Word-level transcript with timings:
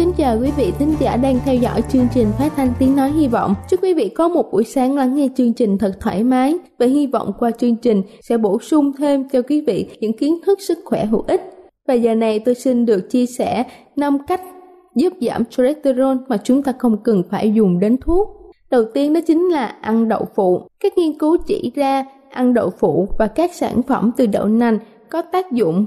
Kính 0.00 0.12
chào 0.16 0.38
quý 0.40 0.50
vị 0.56 0.72
thính 0.78 0.94
giả 1.00 1.16
đang 1.16 1.38
theo 1.44 1.54
dõi 1.54 1.82
chương 1.88 2.06
trình 2.14 2.26
phát 2.38 2.52
thanh 2.56 2.72
tiếng 2.78 2.96
nói 2.96 3.10
hy 3.10 3.26
vọng. 3.26 3.54
Chúc 3.70 3.82
quý 3.82 3.94
vị 3.94 4.08
có 4.08 4.28
một 4.28 4.52
buổi 4.52 4.64
sáng 4.64 4.96
lắng 4.96 5.14
nghe 5.14 5.28
chương 5.36 5.52
trình 5.52 5.78
thật 5.78 5.92
thoải 6.00 6.24
mái 6.24 6.54
và 6.78 6.86
hy 6.86 7.06
vọng 7.06 7.32
qua 7.38 7.50
chương 7.50 7.76
trình 7.76 8.02
sẽ 8.22 8.38
bổ 8.38 8.58
sung 8.60 8.92
thêm 8.98 9.28
cho 9.28 9.42
quý 9.42 9.60
vị 9.60 9.86
những 10.00 10.16
kiến 10.16 10.38
thức 10.46 10.60
sức 10.60 10.78
khỏe 10.84 11.04
hữu 11.04 11.24
ích. 11.26 11.40
Và 11.88 11.94
giờ 11.94 12.14
này 12.14 12.38
tôi 12.38 12.54
xin 12.54 12.86
được 12.86 13.10
chia 13.10 13.26
sẻ 13.26 13.64
5 13.96 14.18
cách 14.26 14.40
giúp 14.94 15.12
giảm 15.20 15.44
cholesterol 15.44 16.16
mà 16.28 16.36
chúng 16.44 16.62
ta 16.62 16.72
không 16.78 16.96
cần 17.04 17.22
phải 17.30 17.52
dùng 17.52 17.80
đến 17.80 17.96
thuốc. 18.00 18.28
Đầu 18.70 18.84
tiên 18.94 19.12
đó 19.12 19.20
chính 19.26 19.48
là 19.48 19.66
ăn 19.66 20.08
đậu 20.08 20.26
phụ. 20.34 20.60
Các 20.80 20.98
nghiên 20.98 21.18
cứu 21.18 21.36
chỉ 21.46 21.72
ra 21.74 22.04
ăn 22.30 22.54
đậu 22.54 22.70
phụ 22.70 23.08
và 23.18 23.26
các 23.26 23.54
sản 23.54 23.82
phẩm 23.82 24.10
từ 24.16 24.26
đậu 24.26 24.46
nành 24.46 24.78
có 25.10 25.22
tác 25.22 25.52
dụng 25.52 25.86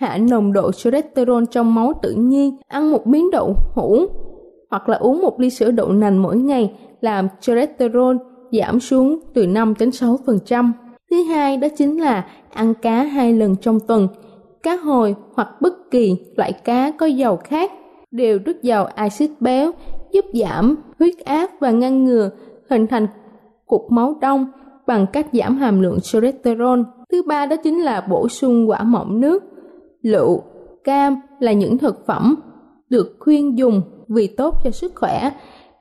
hạ 0.00 0.18
nồng 0.18 0.52
độ 0.52 0.72
cholesterol 0.72 1.44
trong 1.50 1.74
máu 1.74 1.92
tự 2.02 2.12
nhiên, 2.12 2.56
ăn 2.68 2.90
một 2.90 3.06
miếng 3.06 3.30
đậu 3.30 3.56
hũ 3.74 4.06
hoặc 4.70 4.88
là 4.88 4.96
uống 4.96 5.22
một 5.22 5.40
ly 5.40 5.50
sữa 5.50 5.70
đậu 5.70 5.92
nành 5.92 6.22
mỗi 6.22 6.36
ngày 6.36 6.72
làm 7.00 7.28
cholesterol 7.40 8.16
giảm 8.52 8.80
xuống 8.80 9.18
từ 9.34 9.46
5 9.46 9.74
đến 9.78 9.90
6%. 9.90 10.72
Thứ 11.10 11.22
hai 11.22 11.56
đó 11.56 11.68
chính 11.76 12.00
là 12.00 12.26
ăn 12.52 12.74
cá 12.74 13.02
hai 13.02 13.32
lần 13.32 13.56
trong 13.56 13.80
tuần. 13.80 14.08
Cá 14.62 14.76
hồi 14.76 15.14
hoặc 15.34 15.48
bất 15.60 15.90
kỳ 15.90 16.16
loại 16.36 16.52
cá 16.52 16.90
có 16.90 17.06
dầu 17.06 17.36
khác 17.36 17.72
đều 18.10 18.38
rất 18.44 18.62
giàu 18.62 18.84
axit 18.84 19.30
béo, 19.40 19.70
giúp 20.12 20.24
giảm 20.34 20.76
huyết 20.98 21.18
áp 21.24 21.50
và 21.60 21.70
ngăn 21.70 22.04
ngừa 22.04 22.30
hình 22.70 22.86
thành 22.86 23.06
cục 23.66 23.86
máu 23.90 24.14
đông 24.20 24.46
bằng 24.86 25.06
cách 25.12 25.26
giảm 25.32 25.56
hàm 25.56 25.80
lượng 25.80 25.98
cholesterol. 26.00 26.80
Thứ 27.12 27.22
ba 27.26 27.46
đó 27.46 27.56
chính 27.56 27.82
là 27.82 28.06
bổ 28.10 28.28
sung 28.28 28.70
quả 28.70 28.82
mọng 28.82 29.20
nước 29.20 29.49
lựu, 30.02 30.42
cam 30.84 31.16
là 31.40 31.52
những 31.52 31.78
thực 31.78 32.06
phẩm 32.06 32.36
được 32.90 33.16
khuyên 33.20 33.58
dùng 33.58 33.82
vì 34.08 34.26
tốt 34.26 34.54
cho 34.64 34.70
sức 34.70 34.92
khỏe. 34.94 35.30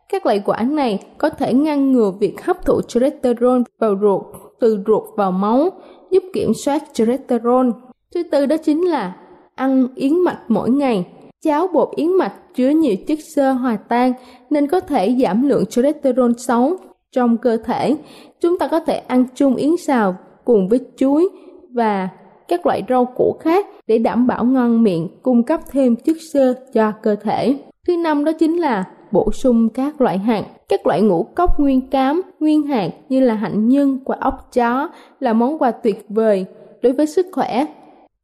Các 0.09 0.25
loại 0.25 0.41
quả 0.45 0.61
này 0.61 0.99
có 1.17 1.29
thể 1.29 1.53
ngăn 1.53 1.91
ngừa 1.91 2.11
việc 2.19 2.45
hấp 2.45 2.65
thụ 2.65 2.81
cholesterol 2.81 3.61
vào 3.79 3.95
ruột 4.01 4.21
từ 4.59 4.83
ruột 4.87 5.03
vào 5.17 5.31
máu, 5.31 5.69
giúp 6.11 6.23
kiểm 6.33 6.51
soát 6.53 6.83
cholesterol. 6.93 7.69
Thứ 8.15 8.23
tư 8.31 8.45
đó 8.45 8.57
chính 8.57 8.87
là 8.87 9.15
ăn 9.55 9.87
yến 9.95 10.19
mạch 10.19 10.39
mỗi 10.47 10.69
ngày. 10.69 11.05
Cháo 11.43 11.67
bột 11.73 11.89
yến 11.95 12.13
mạch 12.17 12.33
chứa 12.55 12.69
nhiều 12.69 12.95
chất 13.07 13.19
xơ 13.35 13.51
hòa 13.51 13.75
tan 13.75 14.13
nên 14.49 14.67
có 14.67 14.79
thể 14.79 15.17
giảm 15.21 15.49
lượng 15.49 15.65
cholesterol 15.65 16.31
xấu 16.37 16.77
trong 17.11 17.37
cơ 17.37 17.57
thể. 17.57 17.95
Chúng 18.41 18.59
ta 18.59 18.67
có 18.67 18.79
thể 18.79 18.95
ăn 18.95 19.25
chung 19.35 19.55
yến 19.55 19.71
xào 19.87 20.15
cùng 20.45 20.67
với 20.69 20.79
chuối 20.97 21.29
và 21.73 22.09
các 22.49 22.65
loại 22.65 22.83
rau 22.89 23.05
củ 23.05 23.35
khác 23.39 23.67
để 23.87 23.97
đảm 23.97 24.27
bảo 24.27 24.45
ngon 24.45 24.83
miệng, 24.83 25.07
cung 25.21 25.43
cấp 25.43 25.61
thêm 25.71 25.95
chất 25.95 26.17
xơ 26.33 26.53
cho 26.73 26.91
cơ 26.91 27.15
thể. 27.15 27.55
Thứ 27.87 27.97
năm 27.97 28.25
đó 28.25 28.31
chính 28.31 28.57
là 28.57 28.85
bổ 29.11 29.31
sung 29.31 29.69
các 29.69 30.01
loại 30.01 30.17
hạt. 30.17 30.43
Các 30.69 30.87
loại 30.87 31.01
ngũ 31.01 31.23
cốc 31.23 31.59
nguyên 31.59 31.81
cám, 31.81 32.21
nguyên 32.39 32.63
hạt 32.63 32.89
như 33.09 33.19
là 33.19 33.33
hạnh 33.33 33.69
nhân, 33.69 33.99
quả 34.05 34.17
ốc 34.19 34.49
chó 34.53 34.89
là 35.19 35.33
món 35.33 35.57
quà 35.59 35.71
tuyệt 35.71 36.05
vời 36.09 36.45
đối 36.81 36.93
với 36.93 37.05
sức 37.05 37.25
khỏe. 37.31 37.65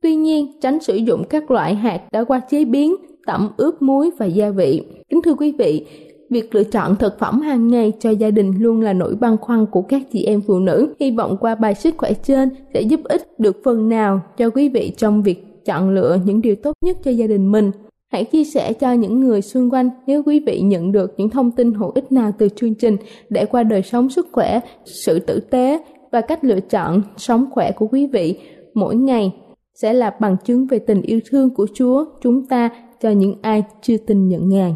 Tuy 0.01 0.15
nhiên, 0.15 0.59
tránh 0.61 0.79
sử 0.79 0.95
dụng 0.95 1.23
các 1.29 1.51
loại 1.51 1.75
hạt 1.75 2.01
đã 2.11 2.23
qua 2.23 2.39
chế 2.39 2.65
biến, 2.65 2.95
tẩm 3.25 3.49
ướp 3.57 3.81
muối 3.81 4.11
và 4.17 4.25
gia 4.25 4.49
vị. 4.49 4.81
Kính 5.09 5.21
thưa 5.21 5.33
quý 5.33 5.51
vị, 5.51 5.85
Việc 6.29 6.55
lựa 6.55 6.63
chọn 6.63 6.95
thực 6.95 7.19
phẩm 7.19 7.41
hàng 7.41 7.67
ngày 7.67 7.93
cho 7.99 8.09
gia 8.09 8.31
đình 8.31 8.53
luôn 8.59 8.81
là 8.81 8.93
nỗi 8.93 9.15
băn 9.15 9.37
khoăn 9.37 9.65
của 9.65 9.81
các 9.81 10.01
chị 10.11 10.23
em 10.23 10.41
phụ 10.41 10.59
nữ. 10.59 10.93
Hy 10.99 11.11
vọng 11.11 11.37
qua 11.39 11.55
bài 11.55 11.75
sức 11.75 11.95
khỏe 11.97 12.13
trên 12.13 12.49
sẽ 12.73 12.81
giúp 12.81 12.99
ích 13.03 13.39
được 13.39 13.61
phần 13.63 13.89
nào 13.89 14.21
cho 14.37 14.49
quý 14.49 14.69
vị 14.69 14.93
trong 14.97 15.23
việc 15.23 15.65
chọn 15.65 15.89
lựa 15.89 16.17
những 16.25 16.41
điều 16.41 16.55
tốt 16.55 16.73
nhất 16.85 16.97
cho 17.03 17.11
gia 17.11 17.27
đình 17.27 17.51
mình. 17.51 17.71
Hãy 18.11 18.23
chia 18.23 18.43
sẻ 18.43 18.73
cho 18.73 18.93
những 18.93 19.19
người 19.19 19.41
xung 19.41 19.69
quanh 19.69 19.89
nếu 20.07 20.23
quý 20.23 20.39
vị 20.39 20.61
nhận 20.61 20.91
được 20.91 21.13
những 21.17 21.29
thông 21.29 21.51
tin 21.51 21.73
hữu 21.73 21.91
ích 21.95 22.11
nào 22.11 22.31
từ 22.37 22.49
chương 22.55 22.75
trình 22.75 22.97
để 23.29 23.45
qua 23.45 23.63
đời 23.63 23.81
sống 23.81 24.09
sức 24.09 24.27
khỏe, 24.31 24.59
sự 24.85 25.19
tử 25.19 25.39
tế 25.39 25.83
và 26.11 26.21
cách 26.21 26.43
lựa 26.43 26.59
chọn 26.59 27.01
sống 27.17 27.45
khỏe 27.51 27.71
của 27.71 27.87
quý 27.87 28.07
vị 28.07 28.39
mỗi 28.73 28.95
ngày 28.95 29.31
sẽ 29.73 29.93
là 29.93 30.15
bằng 30.19 30.35
chứng 30.45 30.67
về 30.67 30.79
tình 30.79 31.01
yêu 31.01 31.19
thương 31.29 31.49
của 31.49 31.67
Chúa 31.73 32.05
chúng 32.21 32.45
ta 32.45 32.69
cho 33.01 33.09
những 33.09 33.35
ai 33.41 33.63
chưa 33.81 33.97
tin 33.97 34.27
nhận 34.27 34.49
Ngài. 34.49 34.75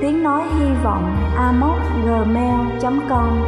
tiếng 0.00 0.22
nói 0.22 0.42
hy 0.58 0.66
vọng 0.84 1.16
amoc@gmail.com. 1.36 3.44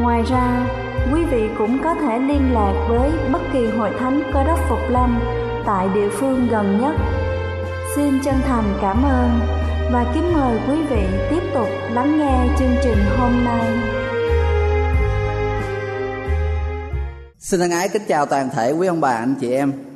Ngoài 0.00 0.22
ra, 0.22 0.66
quý 1.14 1.24
vị 1.24 1.48
cũng 1.58 1.78
có 1.84 1.94
thể 1.94 2.18
liên 2.18 2.52
lạc 2.52 2.86
với 2.88 3.10
bất 3.32 3.42
kỳ 3.52 3.66
hội 3.66 3.90
thánh 3.98 4.22
cơ 4.32 4.44
đốc 4.44 4.58
Phục 4.68 4.78
Lâm 4.88 5.20
tại 5.66 5.88
địa 5.94 6.08
phương 6.08 6.48
gần 6.50 6.80
nhất. 6.80 6.94
Xin 7.96 8.20
chân 8.24 8.34
thành 8.46 8.64
cảm 8.82 9.02
ơn 9.02 9.40
và 9.92 10.04
kính 10.14 10.32
mời 10.32 10.58
quý 10.68 10.82
vị 10.90 11.06
tiếp 11.30 11.42
tục 11.54 11.68
lắng 11.90 12.18
nghe 12.18 12.48
chương 12.58 12.74
trình 12.82 12.98
hôm 13.18 13.44
nay. 13.44 13.64
Xin 17.38 17.60
thân 17.60 17.70
ái 17.70 17.88
kính 17.88 18.02
chào 18.08 18.26
toàn 18.26 18.48
thể 18.56 18.72
quý 18.72 18.86
ông 18.86 19.00
bà 19.00 19.12
anh 19.12 19.34
chị 19.40 19.52
em 19.52 19.89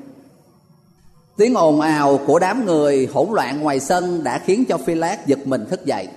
Tiếng 1.37 1.55
ồn 1.55 1.81
ào 1.81 2.21
của 2.27 2.39
đám 2.39 2.67
người 2.67 3.09
hỗn 3.15 3.29
loạn 3.33 3.61
ngoài 3.61 3.81
sân 3.81 4.25
đã 4.25 4.39
khiến 4.39 4.65
cho 4.69 4.79
Phi 4.79 4.95
Lát 4.95 5.27
giật 5.27 5.39
mình 5.47 5.67
thức 5.71 5.85
dậy. 5.85 6.09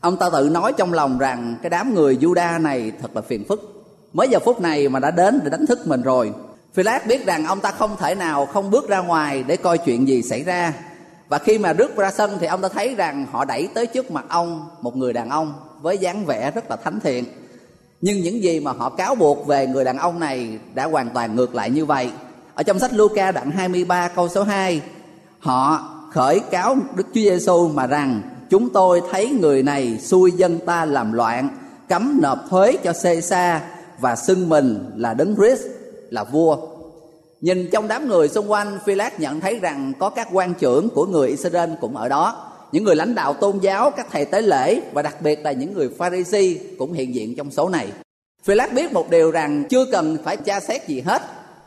Ông 0.00 0.16
ta 0.16 0.30
tự 0.30 0.48
nói 0.48 0.72
trong 0.72 0.92
lòng 0.92 1.18
rằng 1.18 1.56
cái 1.62 1.70
đám 1.70 1.94
người 1.94 2.16
Juda 2.16 2.62
này 2.62 2.92
thật 3.02 3.16
là 3.16 3.22
phiền 3.22 3.44
phức. 3.48 3.84
Mới 4.12 4.28
giờ 4.28 4.38
phút 4.38 4.60
này 4.60 4.88
mà 4.88 5.00
đã 5.00 5.10
đến 5.10 5.40
để 5.44 5.50
đánh 5.50 5.66
thức 5.66 5.86
mình 5.86 6.02
rồi. 6.02 6.32
Philip 6.74 7.06
biết 7.06 7.26
rằng 7.26 7.46
ông 7.46 7.60
ta 7.60 7.70
không 7.70 7.96
thể 7.98 8.14
nào 8.14 8.46
không 8.46 8.70
bước 8.70 8.88
ra 8.88 8.98
ngoài 8.98 9.44
để 9.46 9.56
coi 9.56 9.78
chuyện 9.78 10.08
gì 10.08 10.22
xảy 10.22 10.42
ra 10.42 10.72
và 11.28 11.38
khi 11.38 11.58
mà 11.58 11.72
rước 11.72 11.96
ra 11.96 12.10
sân 12.10 12.36
thì 12.40 12.46
ông 12.46 12.60
ta 12.60 12.68
thấy 12.68 12.94
rằng 12.94 13.26
họ 13.30 13.44
đẩy 13.44 13.68
tới 13.74 13.86
trước 13.86 14.10
mặt 14.10 14.24
ông, 14.28 14.68
một 14.80 14.96
người 14.96 15.12
đàn 15.12 15.30
ông 15.30 15.54
với 15.82 15.98
dáng 15.98 16.24
vẻ 16.24 16.50
rất 16.50 16.70
là 16.70 16.76
thánh 16.76 17.00
thiện 17.00 17.24
nhưng 18.00 18.20
những 18.20 18.42
gì 18.42 18.60
mà 18.60 18.72
họ 18.72 18.90
cáo 18.90 19.14
buộc 19.14 19.46
về 19.46 19.66
người 19.66 19.84
đàn 19.84 19.98
ông 19.98 20.20
này 20.20 20.58
đã 20.74 20.84
hoàn 20.84 21.10
toàn 21.10 21.36
ngược 21.36 21.54
lại 21.54 21.70
như 21.70 21.84
vậy 21.84 22.10
ở 22.54 22.62
trong 22.62 22.78
sách 22.78 22.92
Luca 22.92 23.32
đoạn 23.32 23.50
23 23.50 24.08
câu 24.08 24.28
số 24.28 24.42
2 24.42 24.82
họ 25.38 25.90
khởi 26.12 26.40
cáo 26.40 26.76
Đức 26.96 27.06
Chúa 27.06 27.20
Giêsu 27.20 27.68
mà 27.68 27.86
rằng, 27.86 28.22
chúng 28.50 28.70
tôi 28.70 29.02
thấy 29.10 29.30
người 29.30 29.62
này 29.62 29.98
xui 29.98 30.32
dân 30.32 30.58
ta 30.66 30.84
làm 30.84 31.12
loạn, 31.12 31.48
cấm 31.88 32.18
nộp 32.22 32.38
thuế 32.50 32.76
cho 32.84 32.92
Caesar 33.02 33.62
và 33.98 34.16
xưng 34.16 34.48
mình 34.48 34.90
là 34.96 35.14
đấng 35.14 35.36
Christ, 35.36 35.62
là 36.10 36.24
vua. 36.24 36.56
Nhìn 37.40 37.70
trong 37.72 37.88
đám 37.88 38.08
người 38.08 38.28
xung 38.28 38.50
quanh 38.50 38.78
Philip 38.86 39.20
nhận 39.20 39.40
thấy 39.40 39.58
rằng 39.58 39.92
có 39.98 40.10
các 40.10 40.28
quan 40.32 40.54
trưởng 40.54 40.88
của 40.88 41.06
người 41.06 41.28
Israel 41.28 41.70
cũng 41.80 41.96
ở 41.96 42.08
đó. 42.08 42.50
Những 42.72 42.84
người 42.84 42.96
lãnh 42.96 43.14
đạo 43.14 43.34
tôn 43.34 43.58
giáo, 43.58 43.90
các 43.90 44.06
thầy 44.10 44.24
tế 44.24 44.42
lễ 44.42 44.80
và 44.92 45.02
đặc 45.02 45.22
biệt 45.22 45.40
là 45.44 45.52
những 45.52 45.74
người 45.74 45.88
Pharisee 45.98 46.54
cũng 46.78 46.92
hiện 46.92 47.14
diện 47.14 47.34
trong 47.36 47.50
số 47.50 47.68
này. 47.68 47.88
Philip 48.44 48.72
biết 48.72 48.92
một 48.92 49.10
điều 49.10 49.30
rằng 49.30 49.64
chưa 49.70 49.84
cần 49.92 50.16
phải 50.24 50.36
tra 50.36 50.60
xét 50.60 50.88
gì 50.88 51.00
hết 51.00 51.22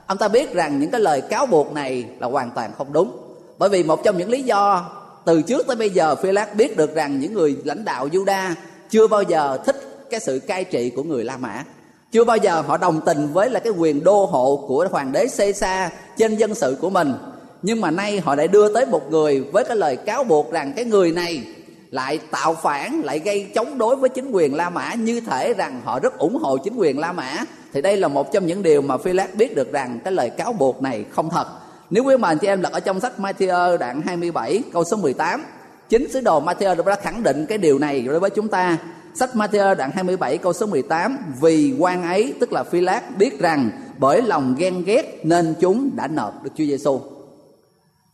ông 0.07 0.17
ta 0.17 0.27
biết 0.27 0.53
rằng 0.53 0.79
những 0.79 0.91
cái 0.91 1.01
lời 1.01 1.21
cáo 1.21 1.45
buộc 1.45 1.73
này 1.73 2.05
là 2.19 2.27
hoàn 2.27 2.51
toàn 2.51 2.71
không 2.77 2.93
đúng. 2.93 3.17
Bởi 3.57 3.69
vì 3.69 3.83
một 3.83 4.03
trong 4.03 4.17
những 4.17 4.29
lý 4.29 4.43
do 4.43 4.89
từ 5.25 5.41
trước 5.41 5.67
tới 5.67 5.75
bây 5.75 5.89
giờ 5.89 6.15
Phi 6.15 6.31
Lát 6.31 6.55
biết 6.55 6.77
được 6.77 6.95
rằng 6.95 7.19
những 7.19 7.33
người 7.33 7.57
lãnh 7.63 7.85
đạo 7.85 8.07
Juda 8.07 8.53
chưa 8.89 9.07
bao 9.07 9.21
giờ 9.21 9.57
thích 9.65 10.07
cái 10.09 10.19
sự 10.19 10.39
cai 10.47 10.63
trị 10.63 10.89
của 10.89 11.03
người 11.03 11.23
La 11.23 11.37
Mã. 11.37 11.63
Chưa 12.11 12.23
bao 12.23 12.37
giờ 12.37 12.61
họ 12.61 12.77
đồng 12.77 13.01
tình 13.05 13.27
với 13.33 13.49
là 13.49 13.59
cái 13.59 13.73
quyền 13.77 14.03
đô 14.03 14.25
hộ 14.25 14.65
của 14.67 14.87
hoàng 14.91 15.11
đế 15.11 15.27
Caesar 15.37 15.91
trên 16.17 16.35
dân 16.35 16.55
sự 16.55 16.77
của 16.81 16.89
mình. 16.89 17.13
Nhưng 17.61 17.81
mà 17.81 17.91
nay 17.91 18.19
họ 18.19 18.35
lại 18.35 18.47
đưa 18.47 18.73
tới 18.73 18.85
một 18.85 19.11
người 19.11 19.41
với 19.41 19.63
cái 19.63 19.77
lời 19.77 19.95
cáo 19.95 20.23
buộc 20.23 20.51
rằng 20.51 20.73
cái 20.75 20.85
người 20.85 21.11
này 21.11 21.43
lại 21.91 22.19
tạo 22.31 22.53
phản, 22.53 23.01
lại 23.03 23.19
gây 23.19 23.51
chống 23.55 23.77
đối 23.77 23.95
với 23.95 24.09
chính 24.09 24.31
quyền 24.31 24.55
La 24.55 24.69
Mã. 24.69 24.93
Như 24.93 25.19
thể 25.19 25.53
rằng 25.53 25.81
họ 25.83 25.99
rất 25.99 26.17
ủng 26.17 26.35
hộ 26.35 26.57
chính 26.57 26.75
quyền 26.75 26.99
La 26.99 27.11
Mã. 27.11 27.43
Thì 27.73 27.81
đây 27.81 27.97
là 27.97 28.07
một 28.07 28.31
trong 28.31 28.45
những 28.45 28.63
điều 28.63 28.81
mà 28.81 28.97
Philip 28.97 29.35
biết 29.35 29.55
được 29.55 29.71
rằng 29.71 29.99
cái 30.03 30.13
lời 30.13 30.29
cáo 30.29 30.53
buộc 30.53 30.81
này 30.81 31.05
không 31.11 31.29
thật. 31.29 31.47
Nếu 31.89 32.03
quý 32.03 32.17
mà 32.17 32.27
anh 32.27 32.37
chị 32.37 32.47
em 32.47 32.61
lật 32.61 32.71
ở 32.71 32.79
trong 32.79 32.99
sách 32.99 33.13
Matthew 33.17 33.77
đoạn 33.77 34.01
27 34.05 34.63
câu 34.73 34.83
số 34.83 34.97
18 34.97 35.43
chính 35.89 36.11
sứ 36.11 36.21
đồ 36.21 36.41
Matthew 36.41 36.83
đã 36.83 36.95
khẳng 36.95 37.23
định 37.23 37.45
cái 37.45 37.57
điều 37.57 37.79
này 37.79 38.01
đối 38.01 38.19
với 38.19 38.29
chúng 38.29 38.47
ta. 38.47 38.77
Sách 39.13 39.29
Matthew 39.33 39.75
đoạn 39.75 39.91
27 39.95 40.37
câu 40.37 40.53
số 40.53 40.65
18 40.65 41.17
vì 41.41 41.75
quan 41.79 42.03
ấy, 42.03 42.33
tức 42.39 42.53
là 42.53 42.63
phi 42.63 42.81
lát 42.81 43.17
biết 43.17 43.39
rằng 43.39 43.71
bởi 43.97 44.21
lòng 44.21 44.55
ghen 44.57 44.83
ghét 44.83 45.19
nên 45.23 45.53
chúng 45.59 45.89
đã 45.95 46.07
nộp 46.07 46.43
Đức 46.43 46.49
Chúa 46.57 46.63
Giêsu. 46.63 47.01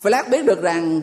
Phi 0.01 0.09
lát 0.09 0.29
biết 0.29 0.45
được 0.45 0.61
rằng 0.61 1.01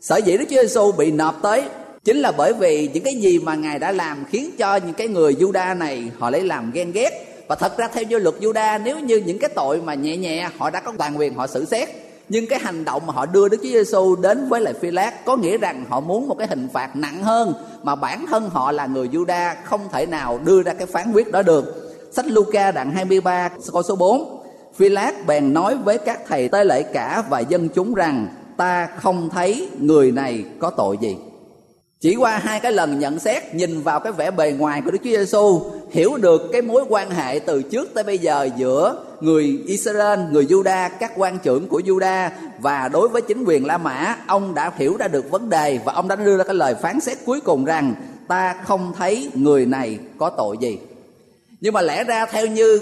sở 0.00 0.16
dĩ 0.16 0.36
Đức 0.36 0.44
Chúa 0.50 0.62
Giêsu 0.62 0.92
bị 0.92 1.10
nộp 1.10 1.42
tới 1.42 1.62
chính 2.10 2.20
là 2.20 2.32
bởi 2.32 2.52
vì 2.52 2.90
những 2.94 3.04
cái 3.04 3.14
gì 3.14 3.38
mà 3.38 3.54
ngài 3.54 3.78
đã 3.78 3.92
làm 3.92 4.24
khiến 4.30 4.50
cho 4.58 4.76
những 4.76 4.94
cái 4.94 5.08
người 5.08 5.34
Juda 5.34 5.78
này 5.78 6.10
họ 6.18 6.30
lấy 6.30 6.42
làm 6.42 6.70
ghen 6.70 6.92
ghét 6.92 7.10
và 7.48 7.54
thật 7.54 7.78
ra 7.78 7.88
theo 7.88 8.04
như 8.04 8.18
luật 8.18 8.34
Juda 8.40 8.82
nếu 8.82 8.98
như 8.98 9.16
những 9.16 9.38
cái 9.38 9.50
tội 9.54 9.80
mà 9.80 9.94
nhẹ 9.94 10.16
nhẹ 10.16 10.48
họ 10.58 10.70
đã 10.70 10.80
có 10.80 10.92
toàn 10.98 11.18
quyền 11.18 11.34
họ 11.34 11.46
xử 11.46 11.64
xét, 11.64 11.88
nhưng 12.28 12.46
cái 12.46 12.58
hành 12.58 12.84
động 12.84 13.06
mà 13.06 13.12
họ 13.12 13.26
đưa 13.26 13.48
Đức 13.48 13.56
Chúa 13.62 13.68
Giêsu 13.68 14.16
đến 14.16 14.48
với 14.48 14.60
lại 14.60 14.74
Phi 14.80 14.90
Lát 14.90 15.24
có 15.24 15.36
nghĩa 15.36 15.58
rằng 15.58 15.84
họ 15.88 16.00
muốn 16.00 16.28
một 16.28 16.34
cái 16.38 16.48
hình 16.48 16.68
phạt 16.72 16.96
nặng 16.96 17.22
hơn 17.22 17.52
mà 17.82 17.94
bản 17.94 18.26
thân 18.30 18.50
họ 18.50 18.72
là 18.72 18.86
người 18.86 19.08
Juda 19.08 19.54
không 19.64 19.80
thể 19.92 20.06
nào 20.06 20.40
đưa 20.44 20.62
ra 20.62 20.72
cái 20.72 20.86
phán 20.86 21.12
quyết 21.12 21.32
đó 21.32 21.42
được. 21.42 21.92
Sách 22.12 22.26
Luca 22.26 22.70
đoạn 22.70 22.90
23 22.90 23.48
câu 23.72 23.82
số 23.82 23.96
4 23.96 24.42
Phi 24.76 24.88
Lát 24.88 25.26
bèn 25.26 25.54
nói 25.54 25.76
với 25.84 25.98
các 25.98 26.20
thầy 26.28 26.48
tế 26.48 26.64
lễ 26.64 26.82
cả 26.82 27.22
và 27.30 27.40
dân 27.40 27.68
chúng 27.68 27.94
rằng, 27.94 28.28
ta 28.56 28.88
không 28.96 29.30
thấy 29.30 29.68
người 29.78 30.12
này 30.12 30.44
có 30.58 30.70
tội 30.70 30.98
gì. 31.00 31.16
Chỉ 32.00 32.16
qua 32.16 32.38
hai 32.38 32.60
cái 32.60 32.72
lần 32.72 32.98
nhận 32.98 33.18
xét 33.18 33.54
nhìn 33.54 33.82
vào 33.82 34.00
cái 34.00 34.12
vẻ 34.12 34.30
bề 34.30 34.52
ngoài 34.52 34.82
của 34.84 34.90
Đức 34.90 34.98
Chúa 35.04 35.10
Giêsu 35.10 35.70
hiểu 35.90 36.16
được 36.16 36.42
cái 36.52 36.62
mối 36.62 36.84
quan 36.88 37.10
hệ 37.10 37.38
từ 37.38 37.62
trước 37.62 37.94
tới 37.94 38.04
bây 38.04 38.18
giờ 38.18 38.48
giữa 38.56 39.04
người 39.20 39.62
Israel, 39.66 40.20
người 40.30 40.44
Juda, 40.44 40.90
các 41.00 41.12
quan 41.16 41.38
trưởng 41.38 41.68
của 41.68 41.80
Juda 41.80 42.30
và 42.60 42.88
đối 42.88 43.08
với 43.08 43.22
chính 43.22 43.44
quyền 43.44 43.66
La 43.66 43.78
Mã, 43.78 44.16
ông 44.26 44.54
đã 44.54 44.72
hiểu 44.76 44.96
ra 44.96 45.08
được 45.08 45.30
vấn 45.30 45.50
đề 45.50 45.78
và 45.84 45.92
ông 45.92 46.08
đã 46.08 46.16
đưa 46.16 46.36
ra 46.36 46.44
cái 46.44 46.54
lời 46.54 46.74
phán 46.74 47.00
xét 47.00 47.18
cuối 47.26 47.40
cùng 47.40 47.64
rằng 47.64 47.94
ta 48.28 48.54
không 48.64 48.92
thấy 48.98 49.30
người 49.34 49.66
này 49.66 49.98
có 50.18 50.30
tội 50.30 50.56
gì. 50.60 50.78
Nhưng 51.60 51.74
mà 51.74 51.80
lẽ 51.80 52.04
ra 52.04 52.26
theo 52.26 52.46
như 52.46 52.80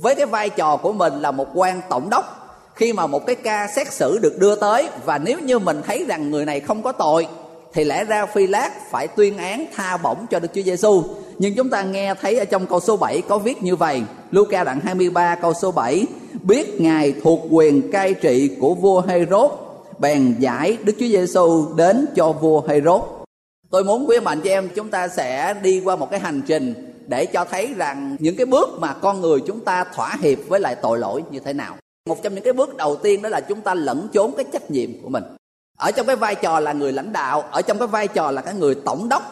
với 0.00 0.14
cái 0.14 0.26
vai 0.26 0.50
trò 0.50 0.76
của 0.76 0.92
mình 0.92 1.20
là 1.20 1.30
một 1.30 1.48
quan 1.54 1.80
tổng 1.90 2.10
đốc 2.10 2.36
khi 2.74 2.92
mà 2.92 3.06
một 3.06 3.26
cái 3.26 3.36
ca 3.36 3.68
xét 3.76 3.92
xử 3.92 4.18
được 4.18 4.38
đưa 4.38 4.56
tới 4.56 4.88
và 5.04 5.18
nếu 5.18 5.38
như 5.38 5.58
mình 5.58 5.82
thấy 5.86 6.04
rằng 6.08 6.30
người 6.30 6.44
này 6.44 6.60
không 6.60 6.82
có 6.82 6.92
tội 6.92 7.26
thì 7.72 7.84
lẽ 7.84 8.04
ra 8.04 8.26
Phi 8.26 8.46
Lát 8.46 8.90
phải 8.90 9.08
tuyên 9.08 9.38
án 9.38 9.64
tha 9.74 9.96
bổng 9.96 10.26
cho 10.30 10.40
Đức 10.40 10.48
Chúa 10.54 10.62
Giêsu. 10.62 11.02
Nhưng 11.38 11.54
chúng 11.54 11.70
ta 11.70 11.82
nghe 11.82 12.14
thấy 12.14 12.38
ở 12.38 12.44
trong 12.44 12.66
câu 12.66 12.80
số 12.80 12.96
7 12.96 13.22
có 13.28 13.38
viết 13.38 13.62
như 13.62 13.76
vậy. 13.76 14.02
Luca 14.30 14.64
đoạn 14.64 14.80
23 14.80 15.34
câu 15.34 15.54
số 15.54 15.70
7 15.70 16.06
biết 16.42 16.80
Ngài 16.80 17.14
thuộc 17.22 17.40
quyền 17.50 17.90
cai 17.90 18.14
trị 18.14 18.56
của 18.60 18.74
vua 18.74 19.00
Herod, 19.00 19.50
bèn 19.98 20.36
giải 20.38 20.76
Đức 20.84 20.92
Chúa 20.98 21.06
Giêsu 21.06 21.74
đến 21.76 22.06
cho 22.14 22.32
vua 22.32 22.62
Herod. 22.68 23.02
Tôi 23.70 23.84
muốn 23.84 24.08
quý 24.08 24.20
mạnh 24.20 24.40
cho 24.44 24.50
em, 24.50 24.68
chúng 24.74 24.88
ta 24.88 25.08
sẽ 25.08 25.54
đi 25.62 25.80
qua 25.84 25.96
một 25.96 26.10
cái 26.10 26.20
hành 26.20 26.42
trình 26.46 26.74
để 27.06 27.26
cho 27.26 27.44
thấy 27.44 27.68
rằng 27.76 28.16
những 28.18 28.36
cái 28.36 28.46
bước 28.46 28.68
mà 28.78 28.94
con 28.94 29.20
người 29.20 29.40
chúng 29.46 29.60
ta 29.60 29.84
thỏa 29.94 30.16
hiệp 30.20 30.38
với 30.48 30.60
lại 30.60 30.76
tội 30.82 30.98
lỗi 30.98 31.22
như 31.30 31.40
thế 31.40 31.52
nào. 31.52 31.76
Một 32.08 32.22
trong 32.22 32.34
những 32.34 32.44
cái 32.44 32.52
bước 32.52 32.76
đầu 32.76 32.96
tiên 32.96 33.22
đó 33.22 33.28
là 33.28 33.40
chúng 33.40 33.60
ta 33.60 33.74
lẫn 33.74 34.08
trốn 34.12 34.32
cái 34.36 34.44
trách 34.52 34.70
nhiệm 34.70 35.02
của 35.02 35.08
mình 35.08 35.24
ở 35.80 35.90
trong 35.90 36.06
cái 36.06 36.16
vai 36.16 36.34
trò 36.34 36.60
là 36.60 36.72
người 36.72 36.92
lãnh 36.92 37.12
đạo, 37.12 37.44
ở 37.50 37.62
trong 37.62 37.78
cái 37.78 37.88
vai 37.88 38.08
trò 38.08 38.30
là 38.30 38.42
cái 38.42 38.54
người 38.54 38.74
tổng 38.74 39.08
đốc, 39.08 39.22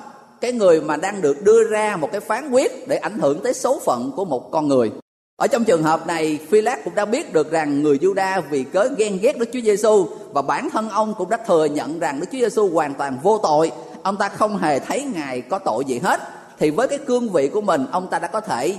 cái 0.41 0.53
người 0.53 0.81
mà 0.81 0.97
đang 0.97 1.23
được 1.23 1.43
đưa 1.43 1.65
ra 1.71 1.97
một 1.97 2.09
cái 2.13 2.21
phán 2.21 2.51
quyết 2.51 2.89
để 2.89 2.97
ảnh 2.97 3.19
hưởng 3.19 3.41
tới 3.43 3.55
số 3.55 3.81
phận 3.85 4.13
của 4.17 4.25
một 4.25 4.51
con 4.51 4.69
người. 4.69 4.91
Ở 5.37 5.47
trong 5.47 5.65
trường 5.65 5.83
hợp 5.83 6.07
này 6.07 6.39
phi 6.49 6.61
lát 6.61 6.85
cũng 6.85 6.95
đã 6.95 7.05
biết 7.05 7.33
được 7.33 7.51
rằng 7.51 7.83
người 7.83 7.99
Juda 7.99 8.43
vì 8.51 8.65
cớ 8.65 8.89
ghen 8.97 9.19
ghét 9.23 9.39
Đức 9.39 9.49
Chúa 9.53 9.61
Giêsu 9.61 10.07
và 10.33 10.43
bản 10.43 10.71
thân 10.71 10.89
ông 10.89 11.15
cũng 11.19 11.31
đã 11.31 11.37
thừa 11.47 11.65
nhận 11.65 11.99
rằng 11.99 12.21
Đức 12.21 12.27
Chúa 12.33 12.39
Giêsu 12.39 12.71
hoàn 12.71 12.95
toàn 12.95 13.19
vô 13.23 13.39
tội. 13.39 13.73
Ông 14.03 14.17
ta 14.17 14.29
không 14.29 14.59
hề 14.59 14.79
thấy 14.79 15.03
ngài 15.15 15.41
có 15.41 15.59
tội 15.59 15.85
gì 15.85 15.99
hết. 15.99 16.21
Thì 16.59 16.71
với 16.71 16.89
cái 16.89 16.99
cương 16.99 17.29
vị 17.29 17.49
của 17.49 17.61
mình, 17.61 17.87
ông 17.93 18.09
ta 18.11 18.19
đã 18.19 18.29
có 18.29 18.41
thể 18.41 18.77